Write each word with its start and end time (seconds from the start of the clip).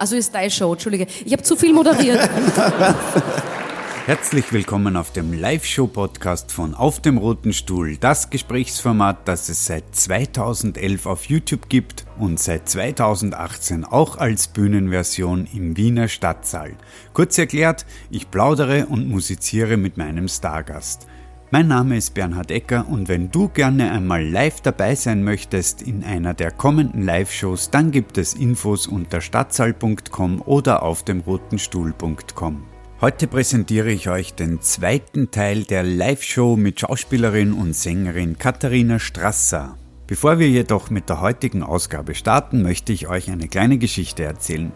Also 0.00 0.16
ist 0.16 0.34
deine 0.34 0.50
Show, 0.50 0.72
Entschuldige. 0.72 1.06
Ich 1.26 1.32
habe 1.34 1.42
zu 1.42 1.56
viel 1.56 1.74
moderiert. 1.74 2.18
Herzlich 4.06 4.50
willkommen 4.50 4.96
auf 4.96 5.12
dem 5.12 5.38
Live-Show-Podcast 5.38 6.52
von 6.52 6.74
Auf 6.74 7.02
dem 7.02 7.18
Roten 7.18 7.52
Stuhl, 7.52 7.98
das 7.98 8.30
Gesprächsformat, 8.30 9.28
das 9.28 9.50
es 9.50 9.66
seit 9.66 9.94
2011 9.94 11.04
auf 11.04 11.26
YouTube 11.26 11.68
gibt 11.68 12.06
und 12.18 12.40
seit 12.40 12.66
2018 12.66 13.84
auch 13.84 14.16
als 14.16 14.48
Bühnenversion 14.48 15.46
im 15.52 15.76
Wiener 15.76 16.08
Stadtsaal. 16.08 16.72
Kurz 17.12 17.36
erklärt, 17.36 17.84
ich 18.10 18.30
plaudere 18.30 18.86
und 18.86 19.06
musiziere 19.06 19.76
mit 19.76 19.98
meinem 19.98 20.28
Stargast. 20.28 21.06
Mein 21.52 21.66
Name 21.66 21.96
ist 21.96 22.14
Bernhard 22.14 22.52
Ecker 22.52 22.86
und 22.88 23.08
wenn 23.08 23.32
du 23.32 23.48
gerne 23.48 23.90
einmal 23.90 24.24
live 24.24 24.60
dabei 24.60 24.94
sein 24.94 25.24
möchtest 25.24 25.82
in 25.82 26.04
einer 26.04 26.32
der 26.32 26.52
kommenden 26.52 27.02
Live-Shows, 27.02 27.70
dann 27.70 27.90
gibt 27.90 28.18
es 28.18 28.34
Infos 28.34 28.86
unter 28.86 29.20
stadtsaal.com 29.20 30.42
oder 30.42 30.84
auf 30.84 31.02
demrotenstuhl.com. 31.02 32.62
Heute 33.00 33.26
präsentiere 33.26 33.90
ich 33.90 34.08
euch 34.08 34.34
den 34.34 34.60
zweiten 34.60 35.32
Teil 35.32 35.64
der 35.64 35.82
Live-Show 35.82 36.54
mit 36.54 36.78
Schauspielerin 36.78 37.52
und 37.52 37.74
Sängerin 37.74 38.38
Katharina 38.38 39.00
Strasser. 39.00 39.76
Bevor 40.06 40.38
wir 40.38 40.48
jedoch 40.48 40.90
mit 40.90 41.08
der 41.08 41.20
heutigen 41.20 41.64
Ausgabe 41.64 42.14
starten, 42.14 42.62
möchte 42.62 42.92
ich 42.92 43.08
euch 43.08 43.28
eine 43.28 43.48
kleine 43.48 43.78
Geschichte 43.78 44.22
erzählen. 44.22 44.70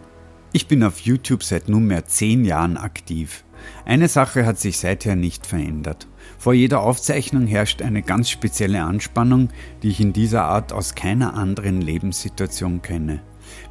Ich 0.51 0.67
bin 0.67 0.83
auf 0.83 0.99
YouTube 0.99 1.43
seit 1.43 1.69
nunmehr 1.69 2.03
zehn 2.03 2.43
Jahren 2.43 2.75
aktiv. 2.75 3.45
Eine 3.85 4.09
Sache 4.09 4.45
hat 4.45 4.59
sich 4.59 4.77
seither 4.77 5.15
nicht 5.15 5.45
verändert. 5.45 6.07
Vor 6.45 6.53
jeder 6.53 6.81
Aufzeichnung 6.81 7.47
herrscht 7.47 7.81
eine 7.81 8.03
ganz 8.03 8.29
spezielle 8.29 8.83
Anspannung, 8.83 9.49
die 9.81 9.87
ich 9.87 9.99
in 9.99 10.13
dieser 10.13 10.43
Art 10.43 10.73
aus 10.73 10.93
keiner 10.93 11.33
anderen 11.33 11.81
Lebenssituation 11.81 12.83
kenne. 12.83 13.23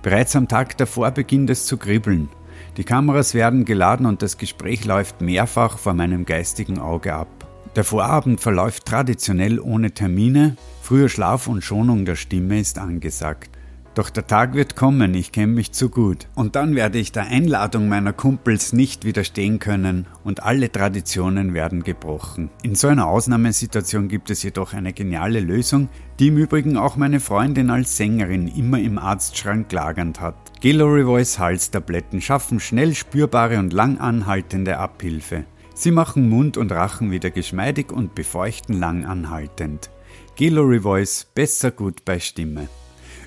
Bereits 0.03 0.35
am 0.35 0.49
Tag 0.49 0.77
davor 0.77 1.13
beginnt 1.13 1.51
es 1.51 1.67
zu 1.67 1.77
kribbeln. 1.77 2.31
Die 2.77 2.83
Kameras 2.83 3.33
werden 3.33 3.65
geladen 3.65 4.07
und 4.07 4.23
das 4.23 4.39
Gespräch 4.39 4.85
läuft 4.85 5.21
mehrfach 5.21 5.79
vor 5.79 5.95
meinem 5.95 6.27
geistigen 6.27 6.81
Auge 6.81 7.15
ab. 7.15 7.29
Der 7.77 7.85
Vorabend 7.85 8.41
verläuft 8.41 8.87
traditionell 8.87 9.61
ohne 9.61 9.93
Termine, 9.93 10.57
früher 10.83 11.09
Schlaf 11.09 11.47
und 11.47 11.63
Schonung 11.63 12.05
der 12.05 12.17
Stimme 12.17 12.59
ist 12.59 12.81
angesagt. 12.81 13.51
Doch 13.95 14.11
der 14.11 14.27
Tag 14.27 14.55
wird 14.55 14.75
kommen, 14.75 15.15
ich 15.15 15.31
kenne 15.31 15.53
mich 15.53 15.71
zu 15.71 15.89
gut. 15.89 16.27
Und 16.35 16.57
dann 16.57 16.75
werde 16.75 16.99
ich 16.99 17.13
der 17.13 17.29
Einladung 17.29 17.89
meiner 17.89 18.13
Kumpels 18.13 18.73
nicht 18.73 19.05
widerstehen 19.05 19.61
können 19.61 20.07
und 20.25 20.43
alle 20.43 20.71
Traditionen 20.73 21.55
werden 21.55 21.85
gebrochen. 21.85 22.51
In 22.65 22.75
so 22.75 22.89
einer 22.89 23.07
Ausnahmesituation 23.07 24.09
gibt 24.09 24.31
es 24.31 24.43
jedoch 24.43 24.75
eine 24.75 24.93
geniale 24.93 25.39
Lösung, 25.39 25.89
die 26.19 26.29
im 26.29 26.39
Übrigen 26.39 26.77
auch 26.77 26.97
meine 26.97 27.21
Freundin 27.21 27.71
als 27.71 27.97
Sängerin 27.97 28.49
immer 28.49 28.81
im 28.81 28.99
Arztschrank 28.99 29.71
lagernd 29.71 30.21
hat. 30.21 30.35
Gallery 30.61 31.05
Voice 31.05 31.39
Halstabletten 31.39 32.21
schaffen 32.21 32.59
schnell 32.59 32.95
spürbare 32.95 33.61
und 33.61 33.73
lang 33.73 33.99
anhaltende 33.99 34.79
Abhilfe. 34.79 35.45
Sie 35.75 35.93
machen 35.93 36.29
Mund 36.29 36.57
und 36.57 36.73
Rachen 36.73 37.13
wieder 37.13 37.31
geschmeidig 37.31 37.93
und 37.93 38.17
befeuchten 38.17 38.79
lang 38.79 39.05
anhaltend. 39.05 39.91
Gallery 40.37 40.81
Voice 40.81 41.27
besser 41.33 41.71
gut 41.71 42.05
bei 42.05 42.19
Stimme. 42.19 42.69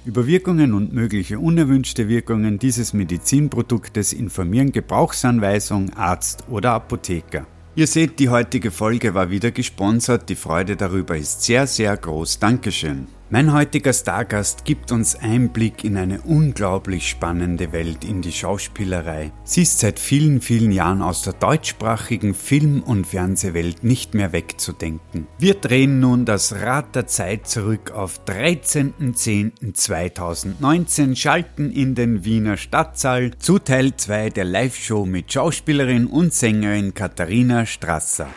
Über 0.07 0.25
Wirkungen 0.25 0.73
und 0.73 0.93
mögliche 0.93 1.37
unerwünschte 1.37 2.07
Wirkungen 2.07 2.59
dieses 2.59 2.93
Medizinproduktes 2.93 4.13
informieren 4.13 4.71
Gebrauchsanweisung, 4.71 5.91
Arzt 5.95 6.45
oder 6.49 6.71
Apotheker. 6.71 7.45
Ihr 7.75 7.87
seht, 7.87 8.17
die 8.19 8.29
heutige 8.29 8.71
Folge 8.71 9.13
war 9.15 9.29
wieder 9.31 9.51
gesponsert, 9.51 10.29
die 10.29 10.35
Freude 10.35 10.77
darüber 10.77 11.17
ist 11.17 11.43
sehr, 11.43 11.67
sehr 11.67 11.97
groß. 11.97 12.39
Dankeschön. 12.39 13.07
Mein 13.29 13.51
heutiger 13.51 13.91
Stargast 13.91 14.63
gibt 14.63 14.93
uns 14.93 15.17
Einblick 15.17 15.83
in 15.83 15.97
eine 15.97 16.21
unglaublich 16.21 17.09
spannende 17.09 17.73
Welt, 17.73 18.05
in 18.05 18.21
die 18.21 18.31
Schauspielerei. 18.31 19.33
Sie 19.43 19.63
ist 19.63 19.79
seit 19.79 19.99
vielen, 19.99 20.39
vielen 20.39 20.71
Jahren 20.71 21.01
aus 21.01 21.23
der 21.23 21.33
deutschsprachigen 21.33 22.33
Film- 22.33 22.81
und 22.81 23.05
Fernsehwelt 23.05 23.83
nicht 23.83 24.13
mehr 24.13 24.31
wegzudenken. 24.31 25.27
Wir 25.39 25.55
drehen 25.55 25.99
nun 25.99 26.23
das 26.23 26.53
Rad 26.53 26.95
der 26.95 27.07
Zeit 27.07 27.49
zurück 27.49 27.91
auf 27.91 28.21
13.10.2019, 28.25 31.17
schalten 31.17 31.69
in 31.69 31.95
den 31.95 32.23
Wiener 32.23 32.55
Stadtsaal 32.55 33.31
zu 33.39 33.59
Teil 33.59 33.97
2 33.97 34.29
der 34.29 34.45
Live-Show 34.45 35.05
mit 35.05 35.33
Schauspielerin 35.33 36.07
und 36.07 36.33
Sängerin 36.33 36.93
Katharina 36.93 37.65
Strasser. 37.65 38.29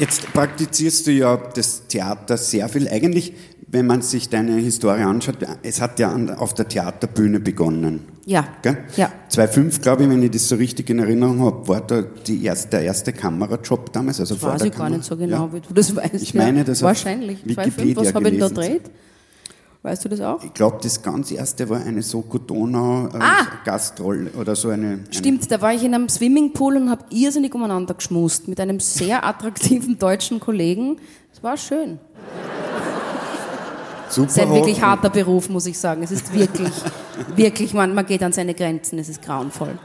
Jetzt 0.00 0.32
praktizierst 0.32 1.06
du 1.06 1.12
ja 1.12 1.36
das 1.36 1.86
Theater 1.86 2.38
sehr 2.38 2.70
viel. 2.70 2.88
Eigentlich, 2.88 3.34
wenn 3.68 3.86
man 3.86 4.00
sich 4.00 4.30
deine 4.30 4.56
Historie 4.56 5.02
anschaut, 5.02 5.36
es 5.62 5.82
hat 5.82 5.98
ja 5.98 6.16
auf 6.36 6.54
der 6.54 6.66
Theaterbühne 6.66 7.38
begonnen. 7.38 8.00
Ja. 8.24 8.48
Gell? 8.62 8.78
ja. 8.96 9.12
2005, 9.28 9.82
glaube 9.82 10.04
ich, 10.04 10.08
wenn 10.08 10.22
ich 10.22 10.30
das 10.30 10.48
so 10.48 10.56
richtig 10.56 10.88
in 10.88 11.00
Erinnerung 11.00 11.40
habe, 11.40 11.68
war 11.68 11.82
da 11.82 12.00
die 12.00 12.42
erste, 12.44 12.70
der 12.70 12.82
erste 12.82 13.12
Kamerajob 13.12 13.92
damals. 13.92 14.20
Also 14.20 14.34
das 14.34 14.42
vor 14.42 14.52
weiß 14.52 14.58
der 14.58 14.68
ich 14.68 14.72
Kamera. 14.72 14.88
gar 14.88 14.96
nicht 14.96 15.06
so 15.06 15.16
genau, 15.18 15.46
ja. 15.46 15.52
wie 15.52 15.60
du 15.60 15.74
das 15.74 15.94
weißt. 15.94 16.14
Ich 16.14 16.34
meine, 16.34 16.64
das. 16.64 16.82
Wahrscheinlich. 16.82 17.42
2005, 17.42 17.96
was 17.96 18.14
habe 18.14 18.30
ich 18.30 18.38
da 18.38 18.48
gedreht? 18.48 18.82
Weißt 19.82 20.04
du 20.04 20.10
das 20.10 20.20
auch? 20.20 20.44
Ich 20.44 20.52
glaube, 20.52 20.78
das 20.82 21.00
ganz 21.00 21.30
erste 21.30 21.66
war 21.70 21.80
eine 21.80 22.02
Soko 22.02 22.36
Donau 22.36 23.06
äh, 23.06 23.18
ah! 23.18 23.46
Gastrolle 23.64 24.30
oder 24.32 24.54
so 24.54 24.68
eine, 24.68 24.86
eine, 24.86 25.04
Stimmt, 25.10 25.50
da 25.50 25.62
war 25.62 25.72
ich 25.72 25.82
in 25.82 25.94
einem 25.94 26.10
Swimmingpool 26.10 26.76
und 26.76 26.90
habe 26.90 27.04
irrsinnig 27.08 27.54
umeinander 27.54 27.94
geschmust 27.94 28.46
mit 28.46 28.60
einem 28.60 28.78
sehr 28.78 29.24
attraktiven 29.26 29.98
deutschen 29.98 30.38
Kollegen. 30.38 30.98
Es 31.32 31.42
war 31.42 31.56
schön. 31.56 31.98
Super 34.10 34.28
es 34.28 34.36
ist 34.36 34.42
ein 34.42 34.52
wirklich 34.52 34.82
harter 34.82 35.08
Beruf, 35.08 35.48
muss 35.48 35.64
ich 35.64 35.78
sagen. 35.78 36.02
Es 36.02 36.10
ist 36.10 36.34
wirklich, 36.34 36.72
wirklich, 37.36 37.72
man, 37.72 37.94
man 37.94 38.04
geht 38.04 38.22
an 38.22 38.32
seine 38.32 38.54
Grenzen, 38.54 38.98
es 38.98 39.08
ist 39.08 39.22
grauenvoll. 39.22 39.78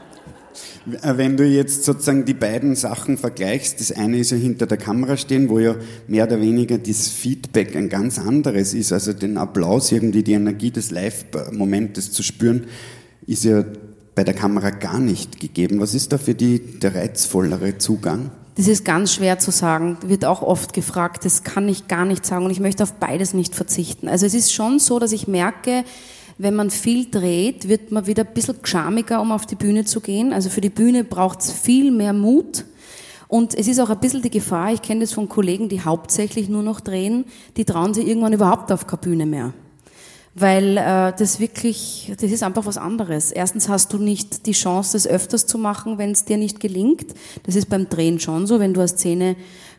Wenn 0.84 1.36
du 1.36 1.44
jetzt 1.44 1.84
sozusagen 1.84 2.24
die 2.24 2.34
beiden 2.34 2.76
Sachen 2.76 3.18
vergleichst, 3.18 3.80
das 3.80 3.92
eine 3.92 4.18
ist 4.18 4.30
ja 4.30 4.36
hinter 4.36 4.66
der 4.66 4.78
Kamera 4.78 5.16
stehen, 5.16 5.48
wo 5.48 5.58
ja 5.58 5.76
mehr 6.06 6.26
oder 6.26 6.40
weniger 6.40 6.78
das 6.78 7.08
Feedback 7.08 7.76
ein 7.76 7.88
ganz 7.88 8.18
anderes 8.18 8.74
ist, 8.74 8.92
also 8.92 9.12
den 9.12 9.36
Applaus, 9.36 9.92
irgendwie 9.92 10.22
die 10.22 10.32
Energie 10.32 10.70
des 10.70 10.90
Live-Momentes 10.90 12.12
zu 12.12 12.22
spüren, 12.22 12.66
ist 13.26 13.44
ja 13.44 13.64
bei 14.14 14.24
der 14.24 14.34
Kamera 14.34 14.70
gar 14.70 14.98
nicht 14.98 15.40
gegeben. 15.40 15.80
Was 15.80 15.94
ist 15.94 16.12
da 16.12 16.18
für 16.18 16.34
die 16.34 16.78
der 16.78 16.94
reizvollere 16.94 17.78
Zugang? 17.78 18.30
Das 18.56 18.68
ist 18.68 18.86
ganz 18.86 19.12
schwer 19.12 19.38
zu 19.38 19.50
sagen, 19.50 19.98
wird 20.06 20.24
auch 20.24 20.40
oft 20.40 20.72
gefragt, 20.72 21.26
das 21.26 21.44
kann 21.44 21.68
ich 21.68 21.88
gar 21.88 22.06
nicht 22.06 22.24
sagen 22.24 22.46
und 22.46 22.50
ich 22.50 22.60
möchte 22.60 22.82
auf 22.82 22.94
beides 22.94 23.34
nicht 23.34 23.54
verzichten. 23.54 24.08
Also 24.08 24.24
es 24.24 24.32
ist 24.32 24.54
schon 24.54 24.78
so, 24.78 24.98
dass 24.98 25.12
ich 25.12 25.28
merke, 25.28 25.84
wenn 26.38 26.54
man 26.54 26.70
viel 26.70 27.10
dreht, 27.10 27.68
wird 27.68 27.90
man 27.90 28.06
wieder 28.06 28.24
ein 28.24 28.34
bisschen 28.34 28.60
geschamiger, 28.60 29.20
um 29.20 29.32
auf 29.32 29.46
die 29.46 29.54
Bühne 29.54 29.84
zu 29.84 30.00
gehen. 30.00 30.32
Also 30.32 30.50
für 30.50 30.60
die 30.60 30.70
Bühne 30.70 31.04
braucht 31.04 31.40
es 31.40 31.50
viel 31.50 31.90
mehr 31.90 32.12
Mut. 32.12 32.64
Und 33.28 33.54
es 33.54 33.66
ist 33.66 33.80
auch 33.80 33.90
ein 33.90 33.98
bisschen 33.98 34.22
die 34.22 34.30
Gefahr, 34.30 34.72
ich 34.72 34.82
kenne 34.82 35.00
das 35.00 35.12
von 35.12 35.28
Kollegen, 35.28 35.68
die 35.68 35.80
hauptsächlich 35.80 36.48
nur 36.48 36.62
noch 36.62 36.80
drehen, 36.80 37.24
die 37.56 37.64
trauen 37.64 37.92
sich 37.92 38.06
irgendwann 38.06 38.32
überhaupt 38.32 38.70
auf 38.70 38.86
keine 38.86 39.00
Bühne 39.00 39.26
mehr. 39.26 39.52
Weil 40.38 40.76
äh, 40.76 41.14
das 41.18 41.40
wirklich, 41.40 42.12
das 42.20 42.30
ist 42.30 42.42
einfach 42.42 42.66
was 42.66 42.76
anderes. 42.76 43.32
Erstens 43.32 43.70
hast 43.70 43.94
du 43.94 43.98
nicht 43.98 44.46
die 44.46 44.52
Chance, 44.52 44.92
das 44.92 45.06
öfters 45.06 45.46
zu 45.46 45.56
machen, 45.56 45.96
wenn 45.96 46.12
es 46.12 46.26
dir 46.26 46.36
nicht 46.36 46.60
gelingt. 46.60 47.14
Das 47.44 47.56
ist 47.56 47.70
beim 47.70 47.88
Drehen 47.88 48.20
schon 48.20 48.46
so, 48.46 48.60
wenn 48.60 48.74
du 48.74 48.80
eine 48.80 48.88
Szene 48.88 49.34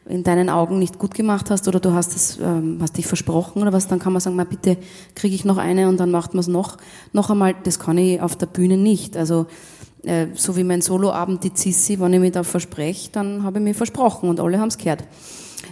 in 0.09 0.23
deinen 0.23 0.49
Augen 0.49 0.79
nicht 0.79 0.99
gut 0.99 1.13
gemacht 1.13 1.49
hast 1.49 1.67
oder 1.67 1.79
du 1.79 1.93
hast 1.93 2.15
es, 2.15 2.39
ähm, 2.39 2.77
hast 2.81 2.97
dich 2.97 3.07
versprochen 3.07 3.61
oder 3.61 3.73
was, 3.73 3.87
dann 3.87 3.99
kann 3.99 4.13
man 4.13 4.19
sagen, 4.19 4.35
mal 4.35 4.45
bitte 4.45 4.77
kriege 5.15 5.35
ich 5.35 5.45
noch 5.45 5.57
eine 5.57 5.89
und 5.89 5.99
dann 5.99 6.11
macht 6.11 6.33
man 6.33 6.39
es 6.39 6.47
noch, 6.47 6.77
noch 7.13 7.29
einmal. 7.29 7.55
Das 7.63 7.79
kann 7.79 7.97
ich 7.97 8.21
auf 8.21 8.35
der 8.35 8.45
Bühne 8.45 8.77
nicht. 8.77 9.17
Also 9.17 9.47
äh, 10.03 10.27
so 10.35 10.55
wie 10.55 10.63
mein 10.63 10.81
Soloabend 10.81 11.43
die 11.43 11.53
Zissi, 11.53 11.99
wenn 11.99 12.13
ich 12.13 12.19
mich 12.19 12.31
da 12.31 12.43
verspreche, 12.43 13.09
dann 13.11 13.43
habe 13.43 13.59
ich 13.59 13.63
mich 13.63 13.77
versprochen 13.77 14.29
und 14.29 14.39
alle 14.39 14.59
haben 14.59 14.69
es 14.69 14.77
gehört. 14.77 15.03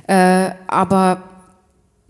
Äh, 0.08 0.52
aber 0.68 1.24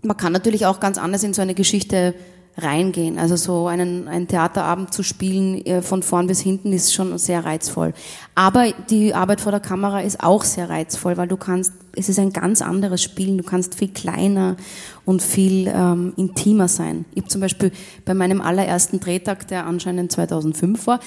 man 0.02 0.16
kann 0.16 0.32
natürlich 0.32 0.66
auch 0.66 0.80
ganz 0.80 0.98
anders 0.98 1.22
in 1.22 1.34
so 1.34 1.42
eine 1.42 1.54
Geschichte 1.54 2.14
reingehen. 2.58 3.18
Also 3.18 3.36
so 3.36 3.66
einen, 3.66 4.08
einen 4.08 4.28
Theaterabend 4.28 4.92
zu 4.92 5.02
spielen 5.02 5.64
äh, 5.66 5.82
von 5.82 6.02
vorn 6.02 6.26
bis 6.26 6.40
hinten 6.40 6.72
ist 6.72 6.94
schon 6.94 7.16
sehr 7.18 7.44
reizvoll. 7.44 7.92
Aber 8.34 8.72
die 8.88 9.14
Arbeit 9.14 9.40
vor 9.40 9.52
der 9.52 9.60
Kamera 9.60 10.00
ist 10.00 10.22
auch 10.22 10.44
sehr 10.44 10.70
reizvoll, 10.70 11.16
weil 11.16 11.28
du 11.28 11.36
kannst, 11.36 11.72
es 11.94 12.08
ist 12.08 12.18
ein 12.18 12.32
ganz 12.32 12.62
anderes 12.62 13.02
Spielen. 13.02 13.36
Du 13.38 13.44
kannst 13.44 13.74
viel 13.74 13.88
kleiner 13.88 14.56
und 15.04 15.22
viel 15.22 15.68
ähm, 15.68 16.14
intimer 16.16 16.68
sein. 16.68 17.04
Ich 17.14 17.22
habe 17.22 17.28
zum 17.28 17.40
Beispiel 17.42 17.72
bei 18.04 18.14
meinem 18.14 18.40
allerersten 18.40 19.00
Drehtag, 19.00 19.48
der 19.48 19.66
anscheinend 19.66 20.12
2005 20.12 20.86
war, 20.86 21.00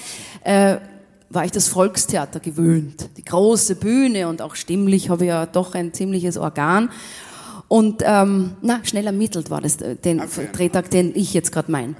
äh, 0.44 0.76
war 1.30 1.44
ich 1.44 1.52
das 1.52 1.68
Volkstheater 1.68 2.40
gewöhnt. 2.40 3.08
Die 3.16 3.24
große 3.24 3.76
Bühne 3.76 4.28
und 4.28 4.42
auch 4.42 4.56
stimmlich 4.56 5.10
habe 5.10 5.24
ich 5.24 5.28
ja 5.28 5.46
doch 5.46 5.74
ein 5.74 5.92
ziemliches 5.92 6.36
Organ. 6.36 6.90
Und 7.70 8.02
ähm, 8.04 8.56
na, 8.62 8.80
schnell 8.82 9.06
ermittelt 9.06 9.48
war 9.48 9.60
das 9.60 9.76
äh, 9.76 9.94
den 9.94 10.20
okay. 10.20 10.48
Drehtag, 10.52 10.90
den 10.90 11.12
ich 11.14 11.32
jetzt 11.32 11.52
gerade 11.52 11.70
meine. 11.70 11.94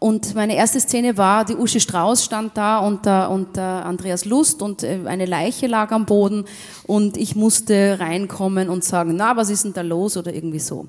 Und 0.00 0.34
meine 0.34 0.56
erste 0.56 0.80
Szene 0.80 1.16
war, 1.16 1.44
die 1.44 1.54
Uschi 1.54 1.78
Strauß 1.78 2.24
stand 2.24 2.56
da 2.56 2.80
und, 2.80 3.06
der, 3.06 3.30
und 3.30 3.56
der 3.56 3.86
Andreas 3.86 4.24
Lust 4.24 4.62
und 4.62 4.82
äh, 4.82 4.98
eine 5.04 5.26
Leiche 5.26 5.68
lag 5.68 5.92
am 5.92 6.06
Boden 6.06 6.44
und 6.88 7.16
ich 7.16 7.36
musste 7.36 8.00
reinkommen 8.00 8.68
und 8.68 8.82
sagen, 8.82 9.14
na, 9.14 9.36
was 9.36 9.48
ist 9.48 9.64
denn 9.64 9.74
da 9.74 9.82
los 9.82 10.16
oder 10.16 10.34
irgendwie 10.34 10.58
so. 10.58 10.88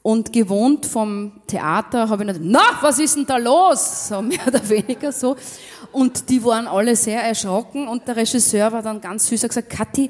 Und 0.00 0.32
gewohnt 0.32 0.86
vom 0.86 1.32
Theater 1.46 2.08
habe 2.08 2.24
ich 2.24 2.28
nicht, 2.30 2.40
na, 2.42 2.62
was 2.80 2.98
ist 3.00 3.16
denn 3.16 3.26
da 3.26 3.36
los? 3.36 4.08
So 4.08 4.22
mehr 4.22 4.48
oder 4.48 4.66
weniger 4.66 5.12
so. 5.12 5.36
Und 5.92 6.30
die 6.30 6.42
waren 6.42 6.66
alle 6.68 6.96
sehr 6.96 7.22
erschrocken 7.22 7.86
und 7.86 8.08
der 8.08 8.16
Regisseur 8.16 8.72
war 8.72 8.80
dann 8.80 9.02
ganz 9.02 9.26
süß, 9.28 9.42
hat 9.42 9.50
gesagt, 9.50 9.68
Kathi, 9.68 10.08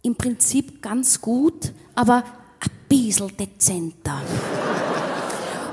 im 0.00 0.16
Prinzip 0.16 0.80
ganz 0.80 1.20
gut, 1.20 1.74
aber 1.94 2.24
bisschen 2.94 3.36
dezenter. 3.36 4.20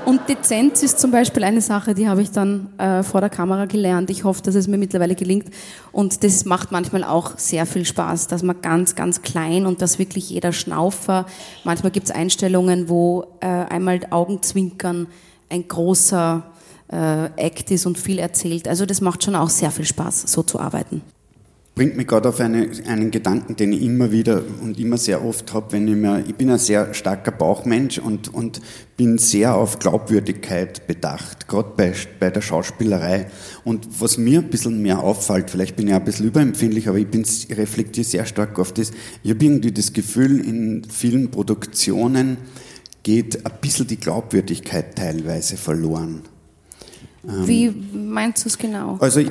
Und 0.04 0.28
Dezenz 0.28 0.82
ist 0.82 0.98
zum 0.98 1.12
Beispiel 1.12 1.44
eine 1.44 1.60
Sache, 1.60 1.94
die 1.94 2.08
habe 2.08 2.22
ich 2.22 2.32
dann 2.32 2.76
äh, 2.78 3.04
vor 3.04 3.20
der 3.20 3.30
Kamera 3.30 3.66
gelernt. 3.66 4.10
Ich 4.10 4.24
hoffe, 4.24 4.42
dass 4.42 4.56
es 4.56 4.66
mir 4.66 4.76
mittlerweile 4.76 5.14
gelingt. 5.14 5.46
Und 5.92 6.24
das 6.24 6.44
macht 6.44 6.72
manchmal 6.72 7.04
auch 7.04 7.38
sehr 7.38 7.66
viel 7.66 7.84
Spaß, 7.84 8.26
dass 8.26 8.42
man 8.42 8.60
ganz, 8.60 8.96
ganz 8.96 9.22
klein 9.22 9.64
und 9.64 9.80
dass 9.80 10.00
wirklich 10.00 10.30
jeder 10.30 10.52
Schnaufer, 10.52 11.26
manchmal 11.62 11.92
gibt 11.92 12.06
es 12.06 12.12
Einstellungen, 12.12 12.88
wo 12.88 13.26
äh, 13.40 13.46
einmal 13.46 14.00
Augenzwinkern 14.10 15.06
ein 15.48 15.68
großer 15.68 16.42
äh, 16.90 17.26
Act 17.36 17.70
ist 17.70 17.86
und 17.86 17.96
viel 17.96 18.18
erzählt. 18.18 18.66
Also 18.66 18.86
das 18.86 19.00
macht 19.00 19.22
schon 19.22 19.36
auch 19.36 19.50
sehr 19.50 19.70
viel 19.70 19.86
Spaß, 19.86 20.22
so 20.22 20.42
zu 20.42 20.58
arbeiten 20.58 21.02
bringt 21.74 21.96
mich 21.96 22.06
gerade 22.06 22.28
auf 22.28 22.38
eine, 22.38 22.70
einen 22.86 23.10
Gedanken, 23.10 23.56
den 23.56 23.72
ich 23.72 23.82
immer 23.82 24.12
wieder 24.12 24.42
und 24.60 24.78
immer 24.78 24.98
sehr 24.98 25.24
oft 25.24 25.54
habe, 25.54 25.72
wenn 25.72 25.88
ich 25.88 25.96
mir, 25.96 26.22
ich 26.26 26.34
bin 26.34 26.50
ein 26.50 26.58
sehr 26.58 26.92
starker 26.92 27.30
Bauchmensch 27.30 27.98
und, 27.98 28.32
und 28.32 28.60
bin 28.98 29.16
sehr 29.16 29.54
auf 29.54 29.78
Glaubwürdigkeit 29.78 30.86
bedacht, 30.86 31.48
gerade 31.48 31.72
bei, 31.74 31.94
bei 32.20 32.30
der 32.30 32.42
Schauspielerei. 32.42 33.26
Und 33.64 34.00
was 34.00 34.18
mir 34.18 34.40
ein 34.40 34.50
bisschen 34.50 34.82
mehr 34.82 35.02
auffällt, 35.02 35.48
vielleicht 35.48 35.76
bin 35.76 35.88
ich 35.88 35.94
ein 35.94 36.04
bisschen 36.04 36.26
überempfindlich, 36.26 36.88
aber 36.88 36.98
ich, 36.98 37.08
bin, 37.08 37.24
reflektiere 37.50 38.04
sehr 38.04 38.26
stark 38.26 38.58
auf 38.58 38.72
das, 38.72 38.90
ich 39.22 39.30
habe 39.30 39.42
irgendwie 39.42 39.72
das 39.72 39.94
Gefühl, 39.94 40.40
in 40.40 40.84
vielen 40.84 41.30
Produktionen 41.30 42.36
geht 43.02 43.46
ein 43.46 43.52
bisschen 43.62 43.86
die 43.86 43.96
Glaubwürdigkeit 43.96 44.94
teilweise 44.94 45.56
verloren. 45.56 46.22
Wie 47.22 47.72
meinst 47.92 48.44
du 48.44 48.48
es 48.48 48.58
genau? 48.58 48.96
Also 48.98 49.22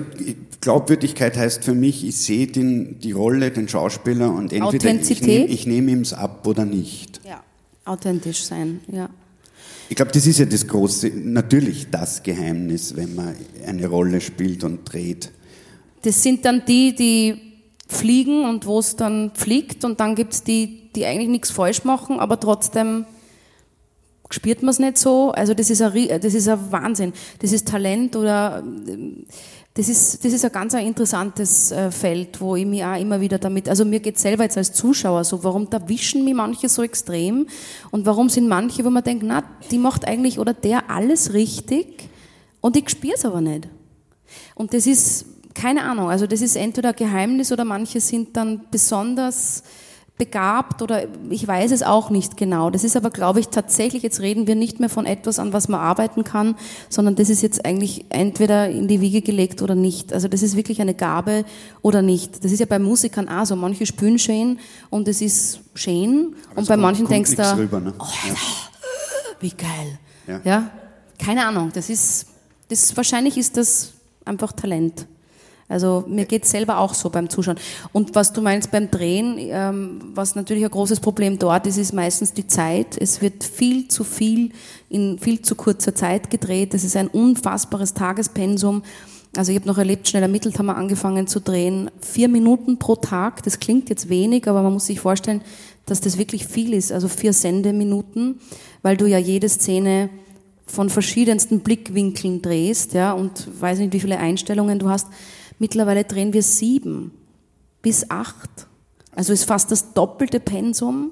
Glaubwürdigkeit 0.61 1.35
heißt 1.35 1.63
für 1.63 1.73
mich, 1.73 2.05
ich 2.05 2.17
sehe 2.17 2.47
den, 2.47 2.99
die 2.99 3.11
Rolle, 3.11 3.51
den 3.51 3.67
Schauspieler 3.67 4.33
und 4.33 4.53
entweder 4.53 4.93
ich 4.93 5.21
nehme 5.21 5.45
ich 5.45 5.67
nehm 5.67 5.89
ihm 5.89 6.01
es 6.01 6.13
ab 6.13 6.47
oder 6.47 6.63
nicht. 6.63 7.19
Ja, 7.27 7.43
authentisch 7.83 8.43
sein, 8.43 8.79
ja. 8.87 9.09
Ich 9.89 9.97
glaube, 9.97 10.11
das 10.13 10.25
ist 10.25 10.39
ja 10.39 10.45
das 10.45 10.65
große, 10.65 11.11
natürlich 11.15 11.89
das 11.91 12.23
Geheimnis, 12.23 12.95
wenn 12.95 13.13
man 13.13 13.35
eine 13.67 13.87
Rolle 13.87 14.21
spielt 14.21 14.63
und 14.63 14.85
dreht. 14.85 15.31
Das 16.03 16.23
sind 16.23 16.45
dann 16.45 16.63
die, 16.65 16.95
die 16.95 17.41
fliegen 17.89 18.45
und 18.45 18.65
wo 18.65 18.79
es 18.79 18.95
dann 18.95 19.31
fliegt 19.33 19.83
und 19.83 19.99
dann 19.99 20.15
gibt 20.15 20.31
es 20.31 20.43
die, 20.43 20.89
die 20.95 21.05
eigentlich 21.05 21.27
nichts 21.27 21.51
falsch 21.51 21.83
machen, 21.83 22.21
aber 22.21 22.39
trotzdem 22.39 23.05
spürt 24.33 24.61
man 24.61 24.69
es 24.69 24.79
nicht 24.79 24.97
so. 24.97 25.31
Also 25.31 25.53
das 25.53 25.69
ist, 25.69 25.81
ein, 25.81 26.07
das 26.21 26.33
ist 26.33 26.47
ein 26.47 26.71
Wahnsinn. 26.71 27.13
Das 27.39 27.51
ist 27.51 27.67
Talent 27.67 28.15
oder 28.15 28.63
das 29.73 29.87
ist, 29.87 30.25
das 30.25 30.33
ist 30.33 30.43
ein 30.43 30.51
ganz 30.51 30.75
ein 30.75 30.85
interessantes 30.85 31.71
äh, 31.71 31.91
Feld, 31.91 32.41
wo 32.41 32.57
ich 32.57 32.65
mich 32.65 32.83
auch 32.83 32.99
immer 32.99 33.21
wieder 33.21 33.37
damit, 33.37 33.69
also 33.69 33.85
mir 33.85 34.01
geht 34.01 34.19
selber 34.19 34.43
jetzt 34.43 34.57
als 34.57 34.73
Zuschauer 34.73 35.23
so, 35.23 35.45
warum 35.45 35.67
erwischen 35.71 36.25
mich 36.25 36.33
manche 36.33 36.67
so 36.67 36.83
extrem 36.83 37.47
und 37.89 38.05
warum 38.05 38.27
sind 38.27 38.49
manche, 38.49 38.83
wo 38.83 38.89
man 38.89 39.03
denkt, 39.03 39.23
na, 39.25 39.43
die 39.71 39.77
macht 39.77 40.05
eigentlich 40.05 40.39
oder 40.39 40.53
der 40.53 40.89
alles 40.89 41.31
richtig 41.31 42.09
und 42.59 42.75
ich 42.75 42.89
spüre 42.89 43.13
es 43.15 43.23
aber 43.23 43.39
nicht. 43.39 43.69
Und 44.55 44.73
das 44.73 44.87
ist, 44.87 45.25
keine 45.53 45.83
Ahnung, 45.83 46.09
also 46.09 46.27
das 46.27 46.41
ist 46.41 46.57
entweder 46.57 46.89
ein 46.89 46.95
Geheimnis 46.95 47.53
oder 47.53 47.63
manche 47.63 48.01
sind 48.01 48.35
dann 48.35 48.65
besonders 48.71 49.63
begabt 50.21 50.83
oder 50.83 51.07
ich 51.31 51.47
weiß 51.47 51.71
es 51.71 51.81
auch 51.81 52.11
nicht 52.11 52.37
genau. 52.37 52.69
Das 52.69 52.83
ist 52.83 52.95
aber, 52.95 53.09
glaube 53.09 53.39
ich, 53.39 53.47
tatsächlich, 53.47 54.03
jetzt 54.03 54.19
reden 54.19 54.45
wir 54.45 54.53
nicht 54.53 54.79
mehr 54.79 54.87
von 54.87 55.07
etwas, 55.07 55.39
an 55.39 55.51
was 55.51 55.67
man 55.67 55.79
arbeiten 55.79 56.23
kann, 56.23 56.53
sondern 56.89 57.15
das 57.15 57.31
ist 57.31 57.41
jetzt 57.41 57.65
eigentlich 57.65 58.05
entweder 58.09 58.69
in 58.69 58.87
die 58.87 59.01
Wiege 59.01 59.23
gelegt 59.23 59.63
oder 59.63 59.73
nicht. 59.73 60.13
Also 60.13 60.27
das 60.27 60.43
ist 60.43 60.55
wirklich 60.55 60.79
eine 60.79 60.93
Gabe 60.93 61.43
oder 61.81 62.03
nicht. 62.03 62.45
Das 62.45 62.51
ist 62.51 62.59
ja 62.59 62.67
bei 62.67 62.77
Musikern 62.77 63.29
auch 63.29 63.45
so. 63.47 63.55
Manche 63.55 63.87
spüren 63.87 64.19
schön 64.19 64.59
und 64.91 65.07
es 65.07 65.21
ist 65.21 65.61
schön 65.73 66.35
und 66.51 66.57
also 66.57 66.67
bei 66.69 66.77
manchen 66.77 67.07
denkst 67.07 67.35
du, 67.35 67.57
rüber, 67.57 67.79
ne? 67.79 67.91
oh, 67.97 68.05
ja. 68.27 68.35
wie 69.39 69.49
geil. 69.49 69.99
Ja. 70.27 70.41
ja. 70.43 70.69
keine 71.17 71.47
Ahnung. 71.47 71.71
Das 71.73 71.89
ist, 71.89 72.27
das, 72.69 72.95
wahrscheinlich 72.95 73.39
ist 73.39 73.57
das 73.57 73.93
einfach 74.23 74.51
Talent. 74.51 75.07
Also 75.71 76.03
mir 76.07 76.25
geht 76.25 76.43
es 76.43 76.51
selber 76.51 76.79
auch 76.79 76.93
so 76.93 77.09
beim 77.09 77.29
Zuschauen. 77.29 77.57
Und 77.93 78.13
was 78.15 78.33
du 78.33 78.41
meinst 78.41 78.71
beim 78.71 78.91
Drehen, 78.91 79.35
ähm, 79.39 80.01
was 80.13 80.35
natürlich 80.35 80.63
ein 80.63 80.71
großes 80.71 80.99
Problem 80.99 81.39
dort 81.39 81.65
ist, 81.65 81.77
ist 81.77 81.93
meistens 81.93 82.33
die 82.33 82.47
Zeit. 82.47 82.97
Es 82.99 83.21
wird 83.21 83.43
viel 83.43 83.87
zu 83.87 84.03
viel 84.03 84.51
in 84.89 85.17
viel 85.19 85.41
zu 85.41 85.55
kurzer 85.55 85.95
Zeit 85.95 86.29
gedreht. 86.29 86.73
Das 86.73 86.83
ist 86.83 86.97
ein 86.97 87.07
unfassbares 87.07 87.93
Tagespensum. 87.93 88.83
Also 89.37 89.53
ich 89.53 89.57
habe 89.57 89.67
noch 89.67 89.77
erlebt, 89.77 90.09
schnell 90.09 90.23
ermittelt 90.23 90.59
haben 90.59 90.65
wir 90.65 90.75
angefangen 90.75 91.25
zu 91.25 91.39
drehen. 91.39 91.89
Vier 92.01 92.27
Minuten 92.27 92.77
pro 92.77 92.97
Tag, 92.97 93.43
das 93.43 93.59
klingt 93.59 93.89
jetzt 93.89 94.09
wenig, 94.09 94.47
aber 94.49 94.61
man 94.61 94.73
muss 94.73 94.87
sich 94.87 94.99
vorstellen, 94.99 95.41
dass 95.85 96.01
das 96.01 96.17
wirklich 96.17 96.45
viel 96.45 96.73
ist. 96.73 96.91
Also 96.91 97.07
vier 97.07 97.31
Sendeminuten, 97.31 98.41
weil 98.81 98.97
du 98.97 99.05
ja 99.05 99.17
jede 99.17 99.47
Szene 99.47 100.09
von 100.65 100.89
verschiedensten 100.89 101.61
Blickwinkeln 101.61 102.41
drehst, 102.41 102.93
ja, 102.93 103.13
und 103.13 103.47
weiß 103.59 103.79
nicht, 103.79 103.93
wie 103.93 103.99
viele 103.99 104.17
Einstellungen 104.17 104.79
du 104.79 104.89
hast. 104.89 105.07
Mittlerweile 105.59 106.03
drehen 106.03 106.33
wir 106.33 106.43
sieben 106.43 107.11
bis 107.81 108.09
acht. 108.09 108.67
Also 109.15 109.33
ist 109.33 109.43
fast 109.43 109.71
das 109.71 109.93
doppelte 109.93 110.39
Pensum 110.39 111.11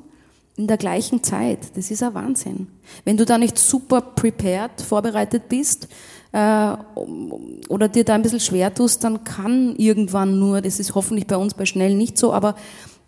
in 0.55 0.67
der 0.67 0.77
gleichen 0.77 1.23
Zeit. 1.23 1.59
Das 1.75 1.89
ist 1.89 2.03
ein 2.03 2.13
Wahnsinn. 2.13 2.67
Wenn 3.05 3.17
du 3.17 3.25
da 3.25 3.37
nicht 3.37 3.57
super 3.57 4.01
prepared, 4.01 4.81
vorbereitet 4.81 5.47
bist 5.49 5.87
äh, 6.31 6.73
oder 7.69 7.87
dir 7.87 8.03
da 8.03 8.15
ein 8.15 8.21
bisschen 8.21 8.39
schwer 8.39 8.73
tust, 8.73 9.03
dann 9.03 9.23
kann 9.23 9.75
irgendwann 9.77 10.37
nur, 10.37 10.61
das 10.61 10.79
ist 10.79 10.95
hoffentlich 10.95 11.27
bei 11.27 11.37
uns 11.37 11.53
bei 11.53 11.65
Schnell 11.65 11.95
nicht 11.95 12.17
so, 12.17 12.33
aber 12.33 12.55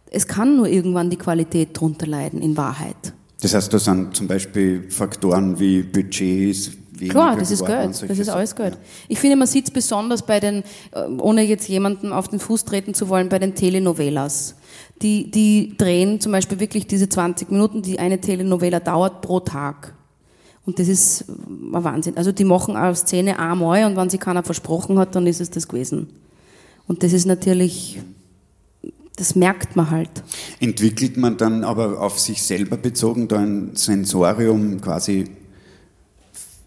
es 0.10 0.27
kann 0.27 0.57
nur 0.57 0.68
irgendwann 0.68 1.10
die 1.10 1.18
Qualität 1.18 1.69
drunter 1.80 2.07
leiden, 2.07 2.42
in 2.42 2.57
Wahrheit. 2.57 3.13
Das 3.42 3.54
heißt, 3.54 3.74
da 3.74 3.80
sind 3.80 4.16
zum 4.16 4.27
Beispiel 4.27 4.89
Faktoren 4.89 5.60
wie 5.60 5.81
Budgets, 5.81 6.72
weniger 7.01 7.13
Klar, 7.13 7.38
das 7.38 7.51
ist 7.51 7.65
Geld. 7.65 8.06
Das 8.07 8.19
ist 8.19 8.30
alles 8.30 8.56
Geld. 8.56 8.75
Ja. 8.75 8.80
Ich 9.09 9.19
finde, 9.19 9.36
man 9.36 9.48
sieht 9.48 9.65
es 9.65 9.71
besonders 9.71 10.21
bei 10.21 10.39
den, 10.39 10.63
äh, 10.92 11.03
ohne 11.19 11.42
jetzt 11.42 11.68
jemanden 11.68 12.13
auf 12.13 12.27
den 12.27 12.39
Fuß 12.39 12.65
treten 12.65 12.94
zu 12.94 13.09
wollen, 13.09 13.27
bei 13.30 13.39
den 13.39 13.56
Telenovelas. 13.56 14.56
Die, 15.01 15.30
die 15.31 15.75
drehen 15.77 16.21
zum 16.21 16.31
Beispiel 16.31 16.59
wirklich 16.59 16.88
diese 16.88 17.09
20 17.09 17.51
Minuten, 17.51 17.81
die 17.81 18.00
eine 18.00 18.21
Telenovela 18.21 18.80
dauert 18.80 19.21
pro 19.21 19.39
Tag. 19.39 19.95
Und 20.65 20.77
das 20.80 20.88
ist 20.88 21.25
ein 21.27 21.83
Wahnsinn. 21.83 22.18
Also 22.18 22.31
die 22.31 22.44
machen 22.44 22.75
eine 22.75 22.95
Szene 22.95 23.39
einmal 23.39 23.83
und 23.86 23.98
wenn 23.98 24.09
sie 24.09 24.20
keiner 24.20 24.43
versprochen 24.43 25.00
hat, 25.00 25.15
dann 25.15 25.25
ist 25.25 25.41
es 25.41 25.50
das 25.50 25.67
gewesen. 25.67 26.08
Und 26.88 27.03
das 27.03 27.13
ist 27.13 27.25
natürlich, 27.25 28.00
das 29.15 29.36
merkt 29.36 29.75
man 29.75 29.89
halt. 29.89 30.10
Entwickelt 30.60 31.17
man 31.17 31.38
dann 31.38 31.63
aber 31.63 32.00
auf 32.00 32.20
sich 32.20 32.43
selber 32.43 32.77
bezogen 32.77 33.27
da 33.27 33.39
ein 33.39 33.75
Sensorium 33.75 34.81
quasi 34.81 35.25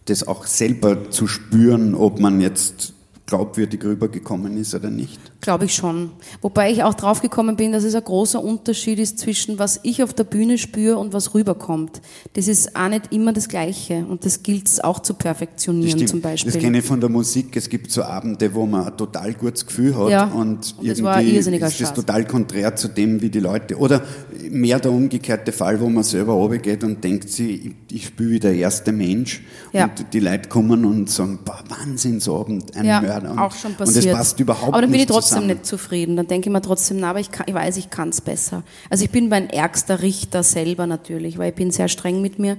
das 0.06 0.26
auch 0.26 0.46
selber 0.46 1.10
zu 1.10 1.26
spüren, 1.26 1.94
ob 1.94 2.20
man 2.20 2.40
jetzt 2.40 2.93
glaubwürdig 3.26 3.82
rübergekommen 3.82 4.58
ist 4.58 4.74
oder 4.74 4.90
nicht? 4.90 5.18
Glaube 5.40 5.64
ich 5.64 5.74
schon. 5.74 6.10
Wobei 6.42 6.70
ich 6.70 6.82
auch 6.82 6.92
draufgekommen 6.92 7.56
bin, 7.56 7.72
dass 7.72 7.82
es 7.82 7.94
ein 7.94 8.04
großer 8.04 8.42
Unterschied 8.42 8.98
ist 8.98 9.18
zwischen 9.18 9.58
was 9.58 9.80
ich 9.82 10.02
auf 10.02 10.12
der 10.12 10.24
Bühne 10.24 10.58
spüre 10.58 10.98
und 10.98 11.14
was 11.14 11.34
rüberkommt. 11.34 12.02
Das 12.34 12.48
ist 12.48 12.76
auch 12.76 12.88
nicht 12.88 13.12
immer 13.12 13.32
das 13.32 13.48
Gleiche 13.48 14.04
und 14.06 14.26
das 14.26 14.42
gilt 14.42 14.68
es 14.68 14.80
auch 14.80 15.00
zu 15.00 15.14
perfektionieren 15.14 16.06
zum 16.06 16.20
Beispiel. 16.20 16.52
Das 16.52 16.60
kenne 16.60 16.78
ich 16.78 16.84
von 16.84 17.00
der 17.00 17.08
Musik. 17.08 17.56
Es 17.56 17.68
gibt 17.68 17.90
so 17.90 18.02
Abende, 18.02 18.54
wo 18.54 18.66
man 18.66 18.88
ein 18.88 18.96
total 18.96 19.32
gutes 19.32 19.66
Gefühl 19.66 19.96
hat 19.96 20.10
ja, 20.10 20.24
und, 20.26 20.74
und 20.78 20.86
irgendwie 20.86 21.36
ist 21.36 21.80
das 21.80 21.94
total 21.94 22.26
konträr 22.26 22.76
zu 22.76 22.88
dem, 22.88 23.22
wie 23.22 23.30
die 23.30 23.40
Leute, 23.40 23.76
oder 23.78 24.02
mehr 24.50 24.78
der 24.80 24.92
umgekehrte 24.92 25.52
Fall, 25.52 25.80
wo 25.80 25.88
man 25.88 26.04
selber 26.04 26.34
runtergeht 26.34 26.84
und 26.84 27.02
denkt 27.02 27.30
sich, 27.30 27.74
ich 27.90 28.06
spiele 28.06 28.30
wie 28.30 28.40
der 28.40 28.54
erste 28.54 28.92
Mensch 28.92 29.42
ja. 29.72 29.84
und 29.84 30.12
die 30.12 30.20
Leute 30.20 30.48
kommen 30.48 30.84
und 30.84 31.08
sagen, 31.08 31.38
boah, 31.44 31.62
Wahnsinnsabend, 31.68 32.76
ein 32.76 32.84
ja. 32.84 33.00
Mörder. 33.00 33.13
Und, 33.22 33.38
auch 33.38 33.54
schon 33.54 33.74
passiert. 33.74 34.04
Und 34.04 34.12
das 34.12 34.18
passt 34.18 34.40
überhaupt 34.40 34.62
nicht 34.62 34.72
Aber 34.72 34.82
dann 34.82 34.90
bin 34.90 35.00
ich 35.00 35.06
trotzdem 35.06 35.28
zusammen. 35.28 35.46
nicht 35.46 35.66
zufrieden. 35.66 36.16
Dann 36.16 36.26
denke 36.26 36.48
ich 36.48 36.52
mir 36.52 36.60
trotzdem, 36.60 36.98
na, 36.98 37.10
aber 37.10 37.20
ich, 37.20 37.30
kann, 37.30 37.46
ich 37.48 37.54
weiß, 37.54 37.76
ich 37.76 37.90
kann 37.90 38.08
es 38.08 38.20
besser. 38.20 38.62
Also 38.90 39.04
ich 39.04 39.10
bin 39.10 39.28
mein 39.28 39.48
ärgster 39.50 40.02
Richter 40.02 40.42
selber 40.42 40.86
natürlich, 40.86 41.38
weil 41.38 41.50
ich 41.50 41.54
bin 41.54 41.70
sehr 41.70 41.88
streng 41.88 42.20
mit 42.20 42.38
mir 42.38 42.56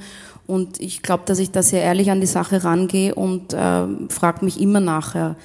und 0.47 0.79
ich 0.79 1.01
glaube, 1.01 1.23
dass 1.25 1.39
ich 1.39 1.51
da 1.51 1.63
sehr 1.63 1.81
ehrlich 1.81 2.11
an 2.11 2.21
die 2.21 2.27
Sache 2.27 2.63
rangehe 2.63 3.15
und 3.15 3.53
äh, 3.53 3.83
frage 4.09 4.45
mich 4.45 4.61
immer 4.61 4.79
nachher, 4.79 5.35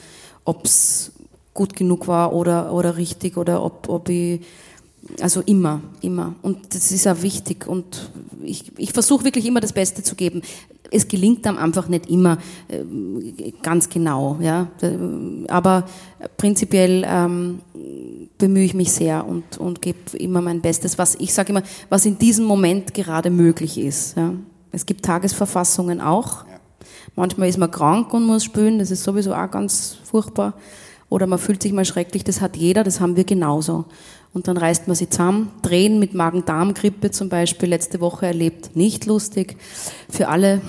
ob 0.44 0.64
es 0.64 1.12
gut 1.54 1.74
genug 1.74 2.06
war 2.06 2.32
oder, 2.32 2.72
oder 2.72 2.96
richtig 2.96 3.36
oder 3.36 3.62
ob, 3.64 3.88
ob 3.88 4.08
ich 4.08 4.40
also 5.20 5.40
immer, 5.40 5.80
immer. 6.00 6.34
Und 6.42 6.74
das 6.74 6.92
ist 6.92 7.08
auch 7.08 7.22
wichtig. 7.22 7.66
Und 7.66 8.10
ich, 8.42 8.72
ich 8.76 8.92
versuche 8.92 9.24
wirklich 9.24 9.46
immer 9.46 9.60
das 9.60 9.72
Beste 9.72 10.02
zu 10.02 10.14
geben. 10.14 10.42
Es 10.90 11.08
gelingt 11.08 11.46
dann 11.46 11.58
einfach 11.58 11.88
nicht 11.88 12.10
immer 12.10 12.38
äh, 12.68 13.52
ganz 13.62 13.88
genau, 13.88 14.38
ja. 14.40 14.68
Aber 15.48 15.84
prinzipiell 16.36 17.04
ähm, 17.06 17.60
bemühe 18.38 18.64
ich 18.64 18.74
mich 18.74 18.92
sehr 18.92 19.26
und, 19.26 19.58
und 19.58 19.82
gebe 19.82 20.16
immer 20.18 20.40
mein 20.40 20.60
Bestes, 20.60 20.98
was 20.98 21.14
ich 21.16 21.32
sage 21.32 21.50
immer, 21.50 21.62
was 21.88 22.06
in 22.06 22.18
diesem 22.18 22.44
Moment 22.44 22.94
gerade 22.94 23.30
möglich 23.30 23.78
ist. 23.78 24.16
Ja. 24.16 24.32
Es 24.72 24.86
gibt 24.86 25.04
Tagesverfassungen 25.04 26.00
auch. 26.00 26.44
Manchmal 27.16 27.48
ist 27.48 27.58
man 27.58 27.70
krank 27.70 28.12
und 28.14 28.24
muss 28.24 28.44
spülen, 28.44 28.78
das 28.78 28.90
ist 28.90 29.02
sowieso 29.02 29.34
auch 29.34 29.50
ganz 29.50 29.98
furchtbar. 30.04 30.54
Oder 31.10 31.26
man 31.26 31.40
fühlt 31.40 31.62
sich 31.62 31.72
mal 31.72 31.84
schrecklich, 31.84 32.24
das 32.24 32.40
hat 32.40 32.56
jeder, 32.56 32.84
das 32.84 33.00
haben 33.00 33.16
wir 33.16 33.24
genauso. 33.24 33.84
Und 34.32 34.46
dann 34.46 34.56
reißt 34.56 34.86
man 34.86 34.94
sie 34.94 35.10
zusammen. 35.10 35.50
Drehen 35.60 35.98
mit 35.98 36.14
Magen-Darm-Grippe 36.14 37.10
zum 37.10 37.28
Beispiel 37.28 37.68
letzte 37.68 38.00
Woche 38.00 38.26
erlebt. 38.26 38.76
Nicht 38.76 39.06
lustig 39.06 39.56
für 40.08 40.28
alle. 40.28 40.62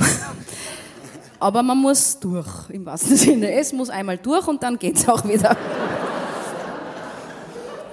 Aber 1.40 1.62
man 1.62 1.78
muss 1.78 2.20
durch, 2.20 2.70
im 2.70 2.86
wahrsten 2.86 3.16
Sinne. 3.16 3.52
Es 3.54 3.72
muss 3.72 3.92
einmal 3.92 4.18
durch 4.18 4.48
und 4.48 4.64
dann 4.64 4.78
geht's 4.80 5.08
auch 5.08 5.28
wieder. 5.28 5.56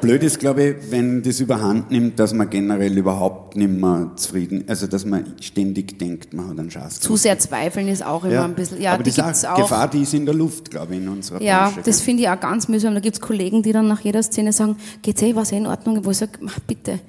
Blöd 0.00 0.22
ist, 0.22 0.38
glaube 0.38 0.62
ich, 0.62 0.76
wenn 0.90 1.22
das 1.22 1.40
überhand 1.40 1.90
nimmt, 1.90 2.18
dass 2.18 2.32
man 2.32 2.48
generell 2.48 2.96
überhaupt 2.96 3.56
nicht 3.56 3.70
mehr 3.70 4.12
zufrieden, 4.16 4.64
also 4.68 4.86
dass 4.86 5.04
man 5.04 5.34
ständig 5.40 5.98
denkt, 5.98 6.32
man 6.32 6.50
hat 6.50 6.58
einen 6.58 6.70
Schatz. 6.70 7.00
Zu 7.00 7.16
sehr 7.16 7.38
zweifeln 7.38 7.88
ist 7.88 8.04
auch 8.04 8.24
immer 8.24 8.32
ja, 8.34 8.44
ein 8.44 8.54
bisschen, 8.54 8.80
ja, 8.80 8.94
aber 8.94 9.02
die 9.02 9.10
gibt's 9.10 9.44
auch. 9.44 9.56
Gefahr, 9.56 9.88
die 9.88 10.02
ist 10.02 10.14
in 10.14 10.24
der 10.24 10.34
Luft, 10.34 10.70
glaube 10.70 10.94
ich, 10.94 11.00
in 11.00 11.08
unserer 11.08 11.42
Ja, 11.42 11.68
Branche, 11.68 11.82
das 11.84 12.00
finde 12.00 12.22
ich 12.22 12.28
auch 12.28 12.38
ganz 12.38 12.68
mühsam. 12.68 12.94
Da 12.94 13.00
gibt 13.00 13.16
es 13.16 13.20
Kollegen, 13.20 13.62
die 13.62 13.72
dann 13.72 13.88
nach 13.88 14.00
jeder 14.00 14.22
Szene 14.22 14.52
sagen, 14.52 14.76
geht's 15.02 15.22
eh, 15.22 15.34
was 15.34 15.52
eh 15.52 15.56
in 15.56 15.66
Ordnung, 15.66 16.04
wo 16.04 16.10
ich 16.10 16.18
sage, 16.18 16.38
bitte, 16.66 17.00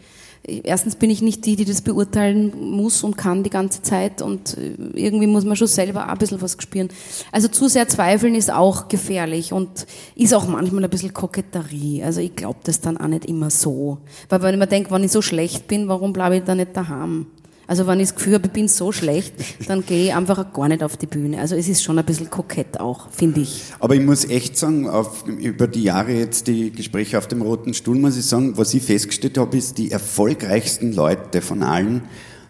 erstens 0.44 0.96
bin 0.96 1.10
ich 1.10 1.22
nicht 1.22 1.46
die, 1.46 1.56
die 1.56 1.66
das 1.66 1.82
beurteilen 1.82 2.72
muss 2.72 3.04
und 3.04 3.18
kann 3.18 3.44
die 3.44 3.50
ganze 3.50 3.82
Zeit 3.82 4.22
und 4.22 4.58
äh, 4.58 4.74
irgendwie 4.94 5.28
muss 5.28 5.46
man 5.46 5.56
schon 5.56 5.68
selber 5.68 6.08
ein 6.08 6.18
bisschen 6.18 6.42
was 6.42 6.58
spüren. 6.60 6.90
Also 7.32 7.48
zu 7.48 7.68
sehr 7.68 7.88
zweifeln 7.88 8.36
ist 8.36 8.52
auch 8.52 8.88
gefährlich 8.88 9.54
und 9.54 9.86
ist 10.16 10.34
auch 10.34 10.48
manchmal 10.48 10.84
ein 10.84 10.90
bisschen 10.90 11.14
Koketterie. 11.14 12.04
Also 12.04 12.22
ich 12.22 12.36
glaube 12.36 12.60
das 12.64 12.82
dann 12.82 12.98
auch 12.98 13.08
nicht 13.08 13.26
immer 13.26 13.50
so. 13.50 14.00
Weil 14.30 14.42
wenn 14.42 14.54
ich 14.54 14.60
mir 14.60 14.68
denke, 14.68 14.92
wenn 14.92 15.04
ich 15.04 15.12
so 15.12 15.22
schlecht 15.22 15.68
bin, 15.68 15.88
warum 15.88 16.14
bleibe 16.14 16.38
ich 16.38 16.44
da 16.44 16.56
nicht 16.56 16.76
daheim? 16.76 17.28
Also 17.70 17.86
wenn 17.86 18.00
ich 18.00 18.08
das 18.08 18.16
Gefühl 18.16 18.34
habe, 18.34 18.48
ich 18.48 18.52
bin 18.52 18.68
so 18.68 18.92
schlecht, 18.92 19.32
dann 19.68 19.86
gehe 19.86 20.06
ich 20.06 20.16
einfach 20.16 20.52
gar 20.54 20.68
nicht 20.68 20.82
auf 20.82 20.98
die 20.98 21.06
Bühne. 21.06 21.40
Also 21.40 21.56
es 21.56 21.68
ist 21.68 21.84
schon 21.84 22.00
ein 22.00 22.06
bisschen 22.06 22.28
kokett 22.32 22.80
auch, 22.80 23.12
finde 23.12 23.42
ich. 23.42 23.62
Aber 23.80 23.94
ich 23.94 24.02
muss 24.02 24.26
echt 24.26 24.58
sagen, 24.58 24.90
auf, 24.90 25.28
über 25.28 25.68
die 25.68 25.84
Jahre 25.84 26.12
jetzt 26.12 26.48
die 26.48 26.72
Gespräche 26.72 27.20
auf 27.20 27.28
dem 27.28 27.44
Roten 27.44 27.76
Stuhl, 27.76 28.00
muss 28.00 28.18
ich 28.18 28.26
sagen, 28.26 28.58
was 28.58 28.74
ich 28.74 28.82
festgestellt 28.82 29.38
habe, 29.38 29.56
ist, 29.56 29.78
die 29.78 29.92
erfolgreichsten 29.92 30.94
Leute 30.94 31.44
von 31.44 31.62
allen 31.62 32.02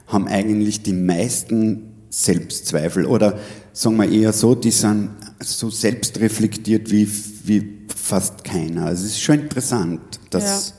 haben 0.07 0.29
eigentlich 0.29 0.83
die 0.83 0.93
meisten 0.93 2.05
Selbstzweifel. 2.09 3.05
Oder 3.05 3.39
sagen 3.73 3.97
wir 3.97 4.09
eher 4.09 4.31
so, 4.31 4.55
die 4.55 4.71
sind 4.71 5.09
so 5.43 5.69
selbstreflektiert 5.69 6.91
wie, 6.91 7.09
wie 7.43 7.79
fast 7.93 8.45
keiner. 8.45 8.85
Also 8.85 9.03
es 9.03 9.11
ist 9.11 9.21
schon 9.21 9.39
interessant, 9.39 9.99
dass... 10.29 10.69
Ja 10.69 10.78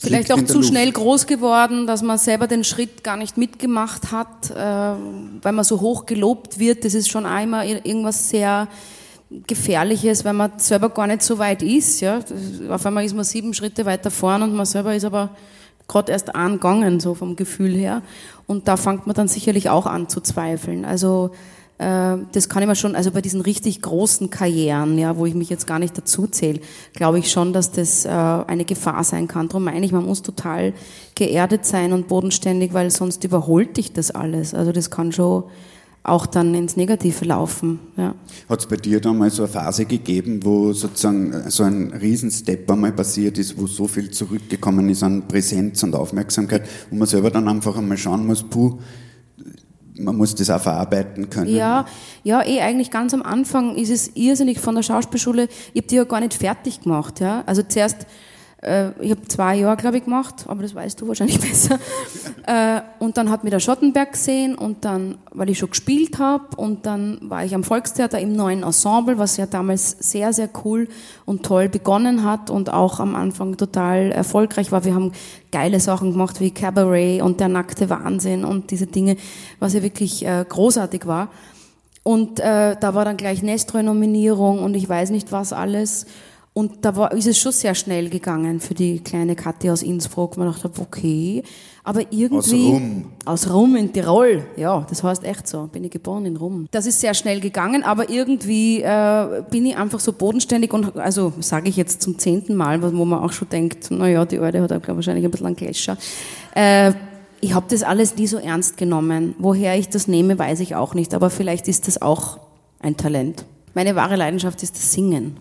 Vielleicht 0.00 0.32
auch 0.32 0.42
zu 0.44 0.58
Luft. 0.58 0.68
schnell 0.68 0.92
groß 0.92 1.26
geworden, 1.26 1.86
dass 1.86 2.02
man 2.02 2.18
selber 2.18 2.46
den 2.46 2.64
Schritt 2.64 3.02
gar 3.02 3.16
nicht 3.16 3.36
mitgemacht 3.36 4.12
hat, 4.12 4.50
äh, 4.50 4.54
weil 4.54 5.52
man 5.52 5.64
so 5.64 5.80
hoch 5.80 6.06
gelobt 6.06 6.58
wird. 6.58 6.84
Das 6.84 6.94
ist 6.94 7.08
schon 7.08 7.26
einmal 7.26 7.66
irgendwas 7.66 8.30
sehr 8.30 8.68
Gefährliches, 9.46 10.24
weil 10.24 10.32
man 10.32 10.52
selber 10.58 10.88
gar 10.88 11.06
nicht 11.06 11.22
so 11.22 11.38
weit 11.38 11.62
ist. 11.62 12.00
Ja? 12.00 12.20
Auf 12.70 12.86
einmal 12.86 13.04
ist 13.04 13.14
man 13.14 13.24
sieben 13.24 13.52
Schritte 13.52 13.84
weiter 13.84 14.10
vorn 14.10 14.42
und 14.42 14.54
man 14.54 14.64
selber 14.64 14.94
ist 14.94 15.04
aber 15.04 15.30
gerade 15.86 16.12
erst 16.12 16.34
angegangen, 16.34 17.00
so 17.00 17.14
vom 17.14 17.36
Gefühl 17.36 17.74
her. 17.74 18.02
Und 18.46 18.68
da 18.68 18.76
fängt 18.76 19.06
man 19.06 19.14
dann 19.14 19.28
sicherlich 19.28 19.68
auch 19.68 19.86
an 19.86 20.08
zu 20.08 20.20
zweifeln. 20.20 20.84
Also 20.84 21.30
das 21.78 22.48
kann 22.48 22.62
ich 22.62 22.68
mir 22.68 22.74
schon, 22.74 22.96
also 22.96 23.12
bei 23.12 23.20
diesen 23.20 23.40
richtig 23.40 23.82
großen 23.82 24.30
Karrieren, 24.30 24.98
ja, 24.98 25.16
wo 25.16 25.26
ich 25.26 25.34
mich 25.34 25.48
jetzt 25.48 25.68
gar 25.68 25.78
nicht 25.78 25.96
dazu 25.96 26.26
zähle, 26.26 26.60
glaube 26.92 27.20
ich 27.20 27.30
schon, 27.30 27.52
dass 27.52 27.70
das 27.70 28.04
äh, 28.04 28.08
eine 28.08 28.64
Gefahr 28.64 29.04
sein 29.04 29.28
kann. 29.28 29.48
Darum 29.48 29.64
meine 29.64 29.86
ich, 29.86 29.92
man 29.92 30.04
muss 30.04 30.22
total 30.22 30.72
geerdet 31.14 31.64
sein 31.64 31.92
und 31.92 32.08
bodenständig, 32.08 32.74
weil 32.74 32.90
sonst 32.90 33.22
überholt 33.22 33.76
dich 33.76 33.92
das 33.92 34.10
alles. 34.10 34.54
Also 34.54 34.72
das 34.72 34.90
kann 34.90 35.12
schon 35.12 35.44
auch 36.02 36.26
dann 36.26 36.54
ins 36.54 36.76
Negative 36.76 37.24
laufen. 37.24 37.78
Ja. 37.96 38.14
Hat 38.48 38.60
es 38.60 38.66
bei 38.66 38.76
dir 38.76 39.00
da 39.00 39.12
mal 39.12 39.30
so 39.30 39.44
eine 39.44 39.52
Phase 39.52 39.84
gegeben, 39.84 40.40
wo 40.44 40.72
sozusagen 40.72 41.48
so 41.48 41.62
ein 41.62 41.92
Riesenstep 41.92 42.68
einmal 42.70 42.92
passiert 42.92 43.38
ist, 43.38 43.56
wo 43.56 43.66
so 43.66 43.86
viel 43.86 44.10
zurückgekommen 44.10 44.88
ist 44.88 45.02
an 45.02 45.28
Präsenz 45.28 45.82
und 45.82 45.94
Aufmerksamkeit, 45.94 46.62
wo 46.90 46.96
man 46.96 47.06
selber 47.06 47.30
dann 47.30 47.46
einfach 47.46 47.76
einmal 47.76 47.98
schauen 47.98 48.26
muss, 48.26 48.42
puh, 48.42 48.78
man 49.98 50.16
muss 50.16 50.34
das 50.34 50.50
auch 50.50 50.60
verarbeiten 50.60 51.30
können. 51.30 51.54
Ja, 51.54 51.86
ja, 52.22 52.44
eh 52.44 52.60
eigentlich 52.60 52.90
ganz 52.90 53.14
am 53.14 53.22
Anfang 53.22 53.76
ist 53.76 53.90
es 53.90 54.12
irrsinnig 54.14 54.60
von 54.60 54.74
der 54.74 54.82
Schauspielschule. 54.82 55.48
Ich 55.72 55.80
habe 55.80 55.88
die 55.88 55.96
ja 55.96 56.04
gar 56.04 56.20
nicht 56.20 56.34
fertig 56.34 56.82
gemacht. 56.82 57.20
Ja, 57.20 57.42
also 57.46 57.62
zuerst 57.62 58.06
äh, 58.62 58.90
ich 59.00 59.12
habe 59.12 59.26
zwei 59.28 59.56
Jahre, 59.56 59.76
glaube 59.76 59.98
ich, 59.98 60.04
gemacht, 60.04 60.46
aber 60.48 60.62
das 60.62 60.74
weißt 60.74 61.00
du 61.00 61.06
wahrscheinlich 61.06 61.40
besser. 61.48 61.78
Äh, 62.46 62.80
und 62.98 63.16
dann 63.16 63.30
hat 63.30 63.44
mir 63.44 63.50
der 63.50 63.60
Schottenberg 63.60 64.12
gesehen 64.12 64.56
und 64.56 64.84
dann, 64.84 65.18
weil 65.32 65.48
ich 65.50 65.58
schon 65.58 65.70
gespielt 65.70 66.18
habe 66.18 66.56
und 66.56 66.84
dann 66.86 67.18
war 67.22 67.44
ich 67.44 67.54
am 67.54 67.62
Volkstheater 67.62 68.18
im 68.18 68.34
neuen 68.34 68.64
Ensemble, 68.64 69.18
was 69.18 69.36
ja 69.36 69.46
damals 69.46 69.90
sehr, 70.00 70.32
sehr 70.32 70.48
cool 70.64 70.88
und 71.24 71.44
toll 71.44 71.68
begonnen 71.68 72.24
hat 72.24 72.50
und 72.50 72.72
auch 72.72 72.98
am 72.98 73.14
Anfang 73.14 73.56
total 73.56 74.10
erfolgreich 74.10 74.72
war. 74.72 74.84
Wir 74.84 74.94
haben 74.94 75.12
geile 75.52 75.78
Sachen 75.78 76.12
gemacht 76.12 76.40
wie 76.40 76.50
Cabaret 76.50 77.22
und 77.22 77.38
der 77.38 77.48
nackte 77.48 77.90
Wahnsinn 77.90 78.44
und 78.44 78.72
diese 78.72 78.86
Dinge, 78.86 79.16
was 79.60 79.74
ja 79.74 79.82
wirklich 79.82 80.26
äh, 80.26 80.44
großartig 80.48 81.06
war. 81.06 81.28
Und 82.04 82.38
da 82.38 82.94
war 82.94 83.04
dann 83.04 83.18
gleich 83.18 83.42
Nestroy-Nominierung 83.42 84.62
und 84.62 84.72
ich 84.74 84.88
weiß 84.88 85.10
nicht 85.10 85.30
was 85.30 85.52
alles. 85.52 86.06
Und 86.58 86.84
da 86.84 86.96
war, 86.96 87.12
ist 87.12 87.28
es 87.28 87.38
schon 87.38 87.52
sehr 87.52 87.76
schnell 87.76 88.10
gegangen 88.10 88.58
für 88.58 88.74
die 88.74 88.98
kleine 88.98 89.36
Kathi 89.36 89.70
aus 89.70 89.80
Innsbruck. 89.80 90.36
Man 90.36 90.48
dachte, 90.48 90.68
okay, 90.80 91.44
aber 91.84 92.00
irgendwie... 92.10 92.36
Aus 92.36 92.52
Rum. 92.52 93.04
Aus 93.26 93.54
Rum 93.54 93.76
in 93.76 93.92
Tirol, 93.92 94.44
ja, 94.56 94.84
das 94.90 95.04
heißt 95.04 95.22
echt 95.22 95.46
so. 95.46 95.68
Bin 95.68 95.84
ich 95.84 95.92
geboren 95.92 96.26
in 96.26 96.36
Rum. 96.36 96.66
Das 96.72 96.86
ist 96.86 97.00
sehr 97.00 97.14
schnell 97.14 97.38
gegangen, 97.38 97.84
aber 97.84 98.10
irgendwie 98.10 98.82
äh, 98.82 99.44
bin 99.48 99.66
ich 99.66 99.76
einfach 99.76 100.00
so 100.00 100.12
bodenständig 100.12 100.72
und, 100.72 100.96
also 100.96 101.32
sage 101.38 101.68
ich 101.68 101.76
jetzt 101.76 102.02
zum 102.02 102.18
zehnten 102.18 102.56
Mal, 102.56 102.82
wo 102.82 103.04
man 103.04 103.20
auch 103.20 103.30
schon 103.30 103.48
denkt, 103.50 103.92
naja, 103.92 104.24
die 104.24 104.40
Alte 104.40 104.60
hat 104.60 104.72
auch 104.72 104.96
wahrscheinlich 104.96 105.24
ein 105.24 105.30
bisschen 105.30 105.46
einen 105.46 105.54
Gläscher. 105.54 105.96
Äh, 106.56 106.92
ich 107.40 107.54
habe 107.54 107.66
das 107.68 107.84
alles 107.84 108.16
nie 108.16 108.26
so 108.26 108.38
ernst 108.38 108.76
genommen. 108.76 109.36
Woher 109.38 109.78
ich 109.78 109.90
das 109.90 110.08
nehme, 110.08 110.36
weiß 110.36 110.58
ich 110.58 110.74
auch 110.74 110.94
nicht, 110.94 111.14
aber 111.14 111.30
vielleicht 111.30 111.68
ist 111.68 111.86
das 111.86 112.02
auch 112.02 112.40
ein 112.80 112.96
Talent. 112.96 113.44
Meine 113.74 113.94
wahre 113.94 114.16
Leidenschaft 114.16 114.60
ist 114.64 114.74
das 114.74 114.92
Singen 114.92 115.36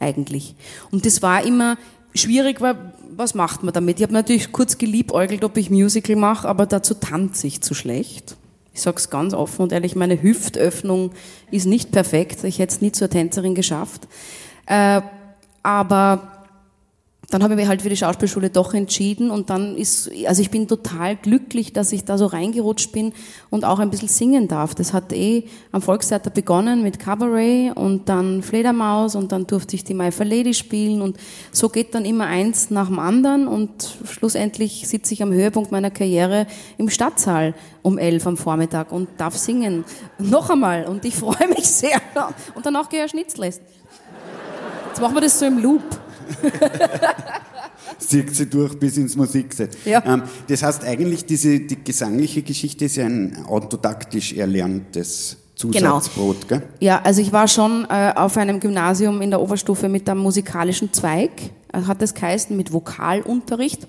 eigentlich. 0.00 0.54
Und 0.90 1.06
das 1.06 1.22
war 1.22 1.44
immer 1.44 1.76
schwierig, 2.14 2.60
weil 2.60 2.76
was 3.16 3.34
macht 3.34 3.62
man 3.62 3.72
damit? 3.72 3.98
Ich 3.98 4.02
habe 4.02 4.12
natürlich 4.12 4.52
kurz 4.52 4.78
geliebäugelt, 4.78 5.44
ob 5.44 5.56
ich 5.56 5.70
Musical 5.70 6.16
mache, 6.16 6.48
aber 6.48 6.66
dazu 6.66 6.94
tanze 6.94 7.46
ich 7.46 7.60
zu 7.60 7.74
schlecht. 7.74 8.36
Ich 8.72 8.82
sage 8.82 8.96
es 8.96 9.08
ganz 9.08 9.34
offen 9.34 9.62
und 9.62 9.72
ehrlich, 9.72 9.94
meine 9.94 10.20
Hüftöffnung 10.20 11.12
ist 11.52 11.66
nicht 11.66 11.92
perfekt. 11.92 12.42
Ich 12.42 12.58
hätte 12.58 12.74
es 12.74 12.80
nie 12.80 12.90
zur 12.90 13.08
Tänzerin 13.08 13.54
geschafft. 13.54 14.08
Äh, 14.66 15.00
aber 15.62 16.33
dann 17.34 17.42
habe 17.42 17.54
ich 17.54 17.58
mich 17.58 17.66
halt 17.66 17.82
für 17.82 17.88
die 17.88 17.96
Schauspielschule 17.96 18.48
doch 18.48 18.74
entschieden 18.74 19.32
und 19.32 19.50
dann 19.50 19.76
ist, 19.76 20.08
also 20.24 20.40
ich 20.40 20.52
bin 20.52 20.68
total 20.68 21.16
glücklich, 21.16 21.72
dass 21.72 21.90
ich 21.90 22.04
da 22.04 22.16
so 22.16 22.26
reingerutscht 22.26 22.92
bin 22.92 23.12
und 23.50 23.64
auch 23.64 23.80
ein 23.80 23.90
bisschen 23.90 24.06
singen 24.06 24.46
darf. 24.46 24.76
Das 24.76 24.92
hat 24.92 25.12
eh 25.12 25.42
am 25.72 25.82
Volkstheater 25.82 26.30
begonnen 26.30 26.84
mit 26.84 27.00
Cabaret 27.00 27.76
und 27.76 28.08
dann 28.08 28.44
Fledermaus 28.44 29.16
und 29.16 29.32
dann 29.32 29.48
durfte 29.48 29.74
ich 29.74 29.82
die 29.82 29.94
My 29.94 30.12
Fair 30.12 30.26
Lady 30.26 30.54
spielen 30.54 31.02
und 31.02 31.16
so 31.50 31.68
geht 31.68 31.96
dann 31.96 32.04
immer 32.04 32.26
eins 32.26 32.70
nach 32.70 32.86
dem 32.86 33.00
anderen 33.00 33.48
und 33.48 33.96
schlussendlich 34.08 34.86
sitze 34.86 35.12
ich 35.12 35.20
am 35.20 35.32
Höhepunkt 35.32 35.72
meiner 35.72 35.90
Karriere 35.90 36.46
im 36.78 36.88
Stadtsaal 36.88 37.54
um 37.82 37.98
elf 37.98 38.28
am 38.28 38.36
Vormittag 38.36 38.92
und 38.92 39.08
darf 39.16 39.36
singen. 39.36 39.84
Noch 40.20 40.50
einmal 40.50 40.84
und 40.84 41.04
ich 41.04 41.16
freue 41.16 41.48
mich 41.48 41.68
sehr. 41.68 42.00
Und 42.54 42.64
danach 42.64 42.88
gehe 42.88 43.04
ich 43.04 43.10
Schnitzel 43.10 43.42
essen. 43.42 43.62
Jetzt 44.90 45.00
machen 45.00 45.16
wir 45.16 45.20
das 45.22 45.36
so 45.36 45.46
im 45.46 45.58
Loop. 45.58 45.82
Zieht 47.98 48.34
sie 48.34 48.46
durch 48.46 48.78
bis 48.78 48.96
ins 48.96 49.16
Musikset. 49.16 49.76
Ja. 49.84 50.02
Ähm, 50.06 50.22
das 50.48 50.62
heißt 50.62 50.84
eigentlich, 50.84 51.24
diese, 51.24 51.60
die 51.60 51.82
gesangliche 51.82 52.42
Geschichte 52.42 52.86
ist 52.86 52.96
ja 52.96 53.06
ein 53.06 53.44
autodaktisch 53.46 54.32
erlerntes 54.32 55.36
Zusatzbrot, 55.54 56.48
genau. 56.48 56.60
gell? 56.60 56.68
Ja, 56.80 57.00
also 57.02 57.20
ich 57.20 57.32
war 57.32 57.46
schon 57.46 57.86
äh, 57.88 58.12
auf 58.14 58.36
einem 58.36 58.60
Gymnasium 58.60 59.22
in 59.22 59.30
der 59.30 59.40
Oberstufe 59.40 59.88
mit 59.88 60.08
einem 60.08 60.20
musikalischen 60.20 60.92
Zweig, 60.92 61.30
äh, 61.72 61.82
hat 61.82 62.02
es 62.02 62.14
geheißen, 62.14 62.56
mit 62.56 62.72
Vokalunterricht, 62.72 63.86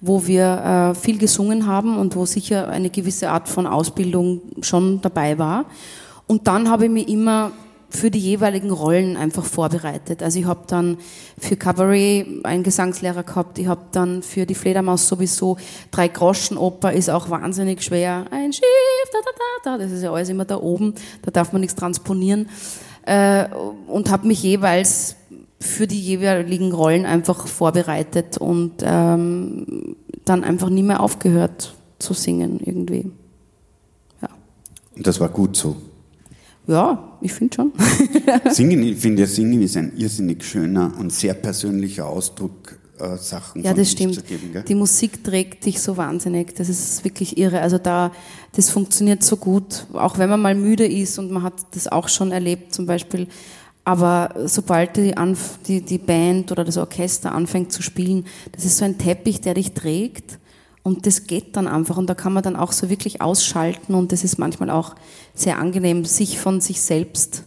wo 0.00 0.26
wir 0.26 0.92
äh, 0.92 0.94
viel 0.94 1.18
gesungen 1.18 1.66
haben 1.66 1.98
und 1.98 2.14
wo 2.16 2.24
sicher 2.26 2.68
eine 2.68 2.90
gewisse 2.90 3.30
Art 3.30 3.48
von 3.48 3.66
Ausbildung 3.66 4.40
schon 4.62 5.00
dabei 5.00 5.38
war. 5.38 5.66
Und 6.26 6.46
dann 6.46 6.70
habe 6.70 6.84
ich 6.84 6.90
mich 6.90 7.08
immer 7.08 7.52
für 7.90 8.10
die 8.10 8.20
jeweiligen 8.20 8.70
Rollen 8.70 9.16
einfach 9.16 9.44
vorbereitet. 9.44 10.22
Also 10.22 10.38
ich 10.38 10.46
habe 10.46 10.62
dann 10.66 10.98
für 11.38 11.56
Cabaret 11.56 12.44
einen 12.44 12.62
Gesangslehrer 12.62 13.24
gehabt, 13.24 13.58
ich 13.58 13.66
habe 13.66 13.82
dann 13.92 14.22
für 14.22 14.46
die 14.46 14.54
Fledermaus 14.54 15.08
sowieso 15.08 15.56
drei 15.90 16.08
Groschen 16.08 16.56
Oper 16.56 16.92
ist 16.92 17.10
auch 17.10 17.28
wahnsinnig 17.30 17.82
schwer. 17.82 18.26
Ein 18.30 18.52
Schiff, 18.52 18.64
da 19.12 19.18
da 19.18 19.30
da 19.36 19.70
da, 19.72 19.84
das 19.84 19.92
ist 19.92 20.02
ja 20.02 20.12
alles 20.12 20.28
immer 20.28 20.44
da 20.44 20.56
oben, 20.56 20.94
da 21.22 21.30
darf 21.30 21.52
man 21.52 21.60
nichts 21.60 21.74
transponieren 21.74 22.48
äh, 23.06 23.46
und 23.86 24.10
habe 24.10 24.26
mich 24.26 24.42
jeweils 24.42 25.16
für 25.58 25.86
die 25.86 26.00
jeweiligen 26.00 26.72
Rollen 26.72 27.04
einfach 27.04 27.46
vorbereitet 27.46 28.38
und 28.38 28.74
ähm, 28.82 29.96
dann 30.24 30.44
einfach 30.44 30.70
nie 30.70 30.82
mehr 30.82 31.00
aufgehört 31.00 31.74
zu 31.98 32.14
singen 32.14 32.60
irgendwie. 32.64 33.10
Und 35.00 35.06
das 35.06 35.18
war 35.18 35.30
gut 35.30 35.56
so. 35.56 35.76
Ja, 36.66 37.09
ich 37.20 37.32
finde 37.32 37.54
schon. 37.54 37.72
singen, 38.50 38.82
ich 38.82 38.98
finde 38.98 39.22
ja, 39.22 39.28
Singen 39.28 39.62
ist 39.62 39.76
ein 39.76 39.96
irrsinnig 39.96 40.44
schöner 40.44 40.92
und 40.98 41.12
sehr 41.12 41.34
persönlicher 41.34 42.06
Ausdruck, 42.06 42.78
äh, 43.00 43.16
Sachen 43.16 43.62
ja, 43.62 43.74
das 43.74 43.90
stimmt. 43.90 44.26
Geben, 44.26 44.64
Die 44.66 44.74
Musik 44.74 45.24
trägt 45.24 45.64
dich 45.66 45.80
so 45.80 45.96
wahnsinnig. 45.96 46.54
Das 46.54 46.68
ist 46.68 47.04
wirklich 47.04 47.38
irre. 47.38 47.60
Also 47.60 47.78
da, 47.78 48.12
das 48.54 48.70
funktioniert 48.70 49.22
so 49.22 49.36
gut. 49.36 49.86
Auch 49.92 50.18
wenn 50.18 50.28
man 50.28 50.40
mal 50.40 50.54
müde 50.54 50.86
ist 50.86 51.18
und 51.18 51.30
man 51.30 51.42
hat 51.42 51.54
das 51.72 51.88
auch 51.88 52.08
schon 52.08 52.32
erlebt, 52.32 52.74
zum 52.74 52.86
Beispiel. 52.86 53.28
Aber 53.84 54.34
sobald 54.46 54.96
die, 54.96 55.14
die, 55.66 55.80
die 55.80 55.98
Band 55.98 56.52
oder 56.52 56.64
das 56.64 56.76
Orchester 56.76 57.32
anfängt 57.32 57.72
zu 57.72 57.82
spielen, 57.82 58.26
das 58.52 58.64
ist 58.64 58.76
so 58.76 58.84
ein 58.84 58.98
Teppich, 58.98 59.40
der 59.40 59.54
dich 59.54 59.72
trägt. 59.72 60.38
Und 60.82 61.06
das 61.06 61.26
geht 61.26 61.56
dann 61.56 61.68
einfach 61.68 61.98
und 61.98 62.08
da 62.08 62.14
kann 62.14 62.32
man 62.32 62.42
dann 62.42 62.56
auch 62.56 62.72
so 62.72 62.88
wirklich 62.88 63.20
ausschalten 63.20 63.94
und 63.94 64.12
das 64.12 64.24
ist 64.24 64.38
manchmal 64.38 64.70
auch 64.70 64.94
sehr 65.34 65.58
angenehm, 65.58 66.06
sich 66.06 66.38
von 66.38 66.60
sich 66.60 66.80
selbst 66.80 67.44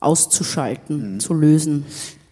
auszuschalten, 0.00 1.14
mhm. 1.14 1.20
zu 1.20 1.32
lösen. 1.32 1.86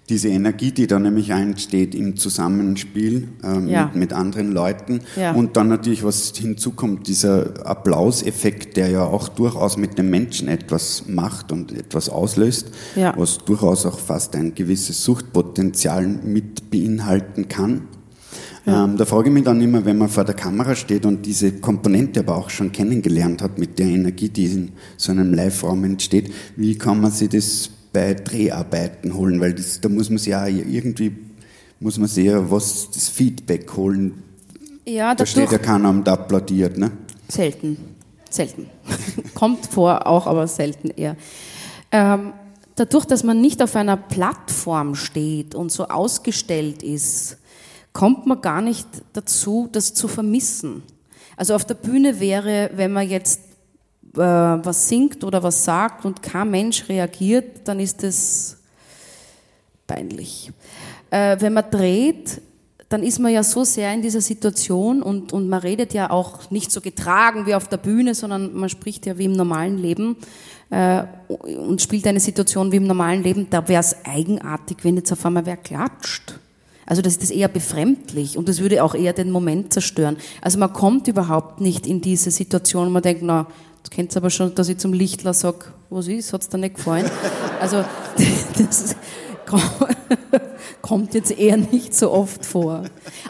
Diese 0.08 0.28
Energie, 0.28 0.72
die 0.72 0.86
da 0.86 0.98
nämlich 0.98 1.30
entsteht 1.30 1.94
im 1.94 2.16
Zusammenspiel 2.16 3.28
ähm, 3.42 3.68
ja. 3.68 3.86
mit, 3.86 3.94
mit, 3.94 4.12
anderen 4.12 4.52
Leuten 4.52 5.00
ja. 5.16 5.32
und 5.32 5.56
dann 5.56 5.68
natürlich, 5.68 6.04
was 6.04 6.32
hinzukommt, 6.36 7.06
dieser 7.06 7.66
Applauseffekt, 7.66 8.76
der 8.76 8.90
ja 8.90 9.04
auch 9.04 9.28
durchaus 9.28 9.78
mit 9.78 9.96
dem 9.96 10.10
Menschen 10.10 10.48
etwas 10.48 11.04
macht 11.06 11.50
und 11.50 11.72
etwas 11.72 12.10
auslöst, 12.10 12.72
ja. 12.94 13.14
was 13.16 13.38
durchaus 13.38 13.86
auch 13.86 13.98
fast 13.98 14.36
ein 14.36 14.54
gewisses 14.54 15.02
Suchtpotenzial 15.02 16.06
mit 16.06 16.70
beinhalten 16.70 17.48
kann. 17.48 17.88
Ja. 18.64 18.84
Ähm, 18.84 18.96
da 18.96 19.04
frage 19.04 19.28
ich 19.28 19.34
mich 19.34 19.44
dann 19.44 19.60
immer, 19.60 19.84
wenn 19.84 19.98
man 19.98 20.08
vor 20.08 20.24
der 20.24 20.34
Kamera 20.34 20.76
steht 20.76 21.04
und 21.04 21.26
diese 21.26 21.52
Komponente 21.52 22.20
aber 22.20 22.36
auch 22.36 22.48
schon 22.48 22.70
kennengelernt 22.70 23.42
hat 23.42 23.58
mit 23.58 23.78
der 23.78 23.86
Energie, 23.86 24.28
die 24.28 24.44
in 24.44 24.72
so 24.96 25.10
einem 25.10 25.34
Live-Raum 25.34 25.84
entsteht, 25.84 26.32
wie 26.56 26.76
kann 26.78 27.00
man 27.00 27.10
sich 27.10 27.28
das 27.30 27.70
bei 27.92 28.14
Dreharbeiten 28.14 29.14
holen? 29.14 29.40
Weil 29.40 29.54
das, 29.54 29.80
da 29.80 29.88
muss 29.88 30.10
man 30.10 30.18
sich 30.18 30.28
ja 30.28 30.46
irgendwie, 30.46 31.12
muss 31.80 31.98
man 31.98 32.08
sich 32.08 32.26
ja 32.26 32.50
was, 32.50 32.88
das 32.90 33.08
Feedback 33.08 33.76
holen. 33.76 34.22
Ja, 34.86 35.14
da 35.14 35.26
steht 35.26 35.50
ja 35.50 35.58
keiner 35.58 35.90
und 35.90 36.08
applaudiert, 36.08 36.78
ne? 36.78 36.92
Selten. 37.28 37.76
Selten. 38.30 38.66
Kommt 39.34 39.66
vor, 39.66 40.06
auch, 40.06 40.26
aber 40.26 40.46
selten 40.46 40.90
eher. 40.90 41.16
Ähm, 41.90 42.32
dadurch, 42.76 43.04
dass 43.04 43.24
man 43.24 43.40
nicht 43.40 43.62
auf 43.62 43.76
einer 43.76 43.96
Plattform 43.96 44.94
steht 44.94 45.54
und 45.54 45.70
so 45.70 45.88
ausgestellt 45.88 46.82
ist, 46.82 47.36
kommt 47.92 48.26
man 48.26 48.40
gar 48.40 48.62
nicht 48.62 48.86
dazu, 49.12 49.68
das 49.70 49.94
zu 49.94 50.08
vermissen. 50.08 50.82
Also 51.36 51.54
auf 51.54 51.64
der 51.64 51.74
Bühne 51.74 52.20
wäre, 52.20 52.70
wenn 52.74 52.92
man 52.92 53.08
jetzt 53.08 53.40
äh, 54.14 54.18
was 54.18 54.88
singt 54.88 55.24
oder 55.24 55.42
was 55.42 55.64
sagt 55.64 56.04
und 56.04 56.22
kein 56.22 56.50
Mensch 56.50 56.88
reagiert, 56.88 57.66
dann 57.66 57.80
ist 57.80 58.02
das 58.02 58.58
peinlich. 59.86 60.52
Äh, 61.10 61.36
wenn 61.40 61.54
man 61.54 61.70
dreht, 61.70 62.40
dann 62.88 63.02
ist 63.02 63.18
man 63.18 63.32
ja 63.32 63.42
so 63.42 63.64
sehr 63.64 63.92
in 63.94 64.02
dieser 64.02 64.20
Situation 64.20 65.02
und, 65.02 65.32
und 65.32 65.48
man 65.48 65.60
redet 65.60 65.94
ja 65.94 66.10
auch 66.10 66.50
nicht 66.50 66.70
so 66.70 66.82
getragen 66.82 67.46
wie 67.46 67.54
auf 67.54 67.68
der 67.68 67.78
Bühne, 67.78 68.14
sondern 68.14 68.52
man 68.54 68.68
spricht 68.68 69.06
ja 69.06 69.16
wie 69.16 69.24
im 69.24 69.32
normalen 69.32 69.78
Leben 69.78 70.16
äh, 70.68 71.04
und 71.28 71.80
spielt 71.80 72.06
eine 72.06 72.20
Situation 72.20 72.70
wie 72.70 72.76
im 72.76 72.86
normalen 72.86 73.22
Leben. 73.22 73.48
Da 73.48 73.66
wäre 73.66 73.80
es 73.80 73.96
eigenartig, 74.04 74.78
wenn 74.82 74.96
jetzt 74.96 75.10
auf 75.10 75.24
einmal 75.24 75.46
wer 75.46 75.56
klatscht. 75.56 76.38
Also 76.86 77.02
das 77.02 77.16
ist 77.16 77.30
eher 77.30 77.48
befremdlich 77.48 78.36
und 78.36 78.48
das 78.48 78.60
würde 78.60 78.82
auch 78.82 78.94
eher 78.94 79.12
den 79.12 79.30
Moment 79.30 79.72
zerstören. 79.72 80.16
Also 80.40 80.58
man 80.58 80.72
kommt 80.72 81.08
überhaupt 81.08 81.60
nicht 81.60 81.86
in 81.86 82.00
diese 82.00 82.30
Situation 82.30 82.88
und 82.88 82.92
man 82.92 83.02
denkt, 83.02 83.22
na, 83.22 83.46
du 83.84 83.90
kennst 83.90 84.16
aber 84.16 84.30
schon, 84.30 84.54
dass 84.54 84.68
ich 84.68 84.78
zum 84.78 84.92
Lichtler 84.92 85.34
sage, 85.34 85.66
was 85.90 86.08
ist, 86.08 86.32
hat 86.32 86.42
es 86.42 86.48
dir 86.48 86.58
nicht 86.58 86.76
gefallen? 86.76 87.08
Also 87.60 87.84
das 88.58 88.96
kommt 90.82 91.14
jetzt 91.14 91.36
eher 91.38 91.56
nicht 91.56 91.94
so 91.94 92.10
oft 92.10 92.44
vor. 92.44 92.84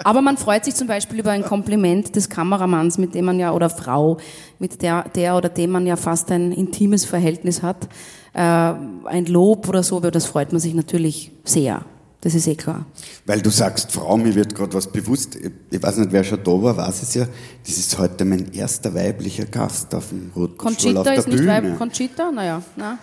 Aber 0.05 0.23
man 0.23 0.37
freut 0.37 0.65
sich 0.65 0.75
zum 0.75 0.87
Beispiel 0.89 1.21
über 1.21 1.31
ein 1.31 1.45
Kompliment 1.45 2.15
des 2.17 2.29
Kameramanns, 2.29 2.99
mit 2.99 3.15
dem 3.15 3.25
man 3.27 3.39
ja, 3.39 3.53
oder 3.53 3.71
Frau, 3.71 4.19
mit 4.59 4.83
der, 4.83 5.09
der 5.15 5.37
oder 5.37 5.49
dem 5.49 5.71
man 5.71 5.87
ja 5.87 5.97
fast 5.97 6.31
ein 6.31 6.53
intimes 6.53 7.05
Verhältnis 7.05 7.63
hat. 7.63 7.89
Äh, 8.35 8.41
ein 8.41 9.27
Lob 9.27 9.69
oder 9.69 9.83
so, 9.83 10.01
das 10.01 10.27
freut 10.27 10.53
man 10.53 10.61
sich 10.61 10.75
natürlich 10.75 11.33
sehr. 11.45 11.85
Das 12.23 12.35
ist 12.37 12.47
eh 12.47 12.55
klar. 12.55 12.87
Weil 13.27 13.43
du 13.43 13.51
sagst, 13.51 13.91
Frau, 13.91 14.17
mir 14.17 14.33
wird 14.37 14.55
gerade 14.55 14.73
was 14.75 14.87
bewusst. 14.87 15.37
Ich 15.71 15.83
weiß 15.83 15.97
nicht, 15.97 16.13
wer 16.13 16.23
schon 16.23 16.43
da 16.45 16.51
war, 16.53 16.77
weiß 16.77 17.03
es 17.03 17.15
ja. 17.15 17.27
Das 17.67 17.77
ist 17.77 17.99
heute 17.99 18.25
mein 18.25 18.53
erster 18.53 18.95
weiblicher 18.95 19.45
Gast 19.47 19.93
auf 19.93 20.11
dem 20.11 20.31
Roten 20.35 20.57
Conchita 20.57 21.01
auf 21.01 21.05
der 21.05 21.17
ist 21.17 21.25
Bühne. 21.25 21.37
nicht 21.41 21.49
weiblich. 21.49 21.79
Conchita? 21.79 22.31
Naja, 22.31 22.63
na. 22.77 22.97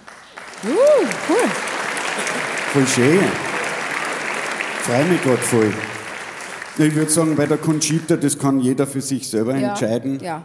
Uh, 0.63 0.69
cool. 1.29 1.49
Voll 2.71 2.87
schön. 2.87 3.19
Freue 4.83 5.05
mich 5.05 5.21
gerade 5.21 5.37
voll. 5.37 5.73
Ich 6.77 6.95
würde 6.95 7.11
sagen, 7.11 7.35
bei 7.35 7.45
der 7.45 7.57
Conchita, 7.57 8.15
das 8.15 8.39
kann 8.39 8.61
jeder 8.61 8.87
für 8.87 9.01
sich 9.01 9.27
selber 9.27 9.57
ja, 9.57 9.71
entscheiden. 9.71 10.21
Ja. 10.21 10.43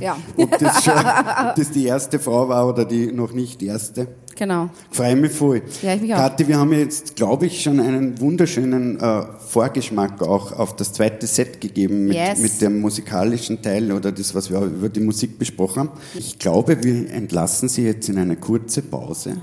Ja. 0.00 0.16
ob, 0.36 0.58
das 0.58 0.84
schon, 0.84 0.94
ob 0.94 1.54
das 1.54 1.70
die 1.70 1.86
erste 1.86 2.18
Frau 2.18 2.48
war 2.48 2.68
oder 2.68 2.84
die 2.84 3.12
noch 3.12 3.32
nicht 3.32 3.62
erste. 3.62 4.08
Genau. 4.38 4.70
Freue 4.92 5.16
mich 5.16 5.32
voll. 5.32 5.62
Ja, 5.82 5.94
ich 5.94 6.00
mich 6.00 6.14
auch. 6.14 6.18
Kathi, 6.18 6.46
wir 6.46 6.58
haben 6.58 6.72
jetzt, 6.72 7.16
glaube 7.16 7.46
ich, 7.46 7.60
schon 7.60 7.80
einen 7.80 8.20
wunderschönen 8.20 9.00
äh, 9.00 9.22
Vorgeschmack 9.36 10.22
auch 10.22 10.52
auf 10.52 10.76
das 10.76 10.92
zweite 10.92 11.26
Set 11.26 11.60
gegeben 11.60 12.04
mit, 12.04 12.14
yes. 12.14 12.38
mit 12.38 12.60
dem 12.60 12.80
musikalischen 12.80 13.60
Teil 13.60 13.90
oder 13.90 14.12
das, 14.12 14.36
was 14.36 14.48
wir 14.48 14.60
über 14.60 14.88
die 14.88 15.00
Musik 15.00 15.40
besprochen 15.40 15.80
haben. 15.80 15.90
Ich 16.14 16.38
glaube, 16.38 16.84
wir 16.84 17.10
entlassen 17.10 17.68
Sie 17.68 17.84
jetzt 17.84 18.08
in 18.08 18.16
eine 18.16 18.36
kurze 18.36 18.82
Pause. 18.82 19.38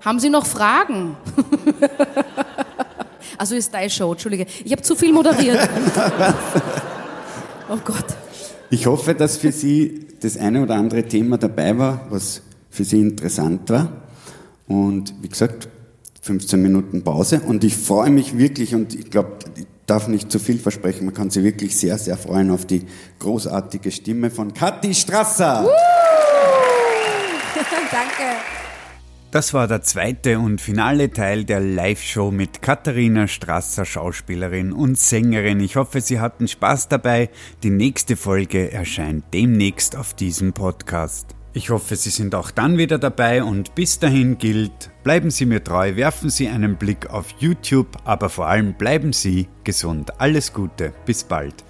Haben 0.00 0.18
Sie 0.18 0.28
noch 0.28 0.44
Fragen? 0.44 1.16
also 3.38 3.54
ist 3.54 3.72
deine 3.72 3.90
Show, 3.90 4.10
Entschuldige. 4.10 4.46
Ich 4.64 4.72
habe 4.72 4.82
zu 4.82 4.96
viel 4.96 5.12
moderiert. 5.12 5.68
oh 7.70 7.78
Gott. 7.84 8.06
Ich 8.72 8.86
hoffe, 8.86 9.14
dass 9.14 9.36
für 9.36 9.52
Sie 9.52 10.06
das 10.20 10.38
eine 10.38 10.62
oder 10.62 10.76
andere 10.76 11.02
Thema 11.02 11.36
dabei 11.36 11.76
war, 11.76 12.06
was 12.08 12.40
für 12.70 12.84
Sie 12.84 13.02
interessant 13.02 13.68
war. 13.68 13.92
Und 14.66 15.12
wie 15.20 15.28
gesagt, 15.28 15.68
15 16.22 16.62
Minuten 16.62 17.04
Pause. 17.04 17.42
Und 17.46 17.64
ich 17.64 17.76
freue 17.76 18.08
mich 18.08 18.38
wirklich 18.38 18.74
und 18.74 18.94
ich 18.94 19.10
glaube, 19.10 19.32
ich 19.56 19.66
darf 19.84 20.08
nicht 20.08 20.32
zu 20.32 20.38
viel 20.38 20.58
versprechen. 20.58 21.04
Man 21.04 21.12
kann 21.12 21.28
sich 21.28 21.44
wirklich 21.44 21.76
sehr, 21.76 21.98
sehr 21.98 22.16
freuen 22.16 22.50
auf 22.50 22.64
die 22.64 22.86
großartige 23.18 23.90
Stimme 23.90 24.30
von 24.30 24.54
Kathi 24.54 24.94
Strasser. 24.94 25.68
Danke. 27.90 28.61
Das 29.32 29.54
war 29.54 29.66
der 29.66 29.80
zweite 29.80 30.38
und 30.38 30.60
finale 30.60 31.10
Teil 31.10 31.44
der 31.44 31.58
Live-Show 31.58 32.30
mit 32.30 32.60
Katharina 32.60 33.26
Strasser, 33.26 33.86
Schauspielerin 33.86 34.74
und 34.74 34.98
Sängerin. 34.98 35.58
Ich 35.60 35.76
hoffe, 35.76 36.02
Sie 36.02 36.20
hatten 36.20 36.46
Spaß 36.46 36.88
dabei. 36.88 37.30
Die 37.62 37.70
nächste 37.70 38.16
Folge 38.16 38.70
erscheint 38.70 39.24
demnächst 39.32 39.96
auf 39.96 40.12
diesem 40.12 40.52
Podcast. 40.52 41.34
Ich 41.54 41.70
hoffe, 41.70 41.96
Sie 41.96 42.10
sind 42.10 42.34
auch 42.34 42.50
dann 42.50 42.76
wieder 42.76 42.98
dabei 42.98 43.42
und 43.42 43.74
bis 43.74 43.98
dahin 43.98 44.36
gilt, 44.36 44.90
bleiben 45.02 45.30
Sie 45.30 45.46
mir 45.46 45.64
treu, 45.64 45.96
werfen 45.96 46.28
Sie 46.28 46.48
einen 46.48 46.76
Blick 46.76 47.08
auf 47.08 47.28
YouTube, 47.38 47.88
aber 48.04 48.28
vor 48.28 48.48
allem 48.48 48.74
bleiben 48.74 49.14
Sie 49.14 49.48
gesund. 49.64 50.20
Alles 50.20 50.52
Gute, 50.52 50.92
bis 51.06 51.24
bald. 51.24 51.64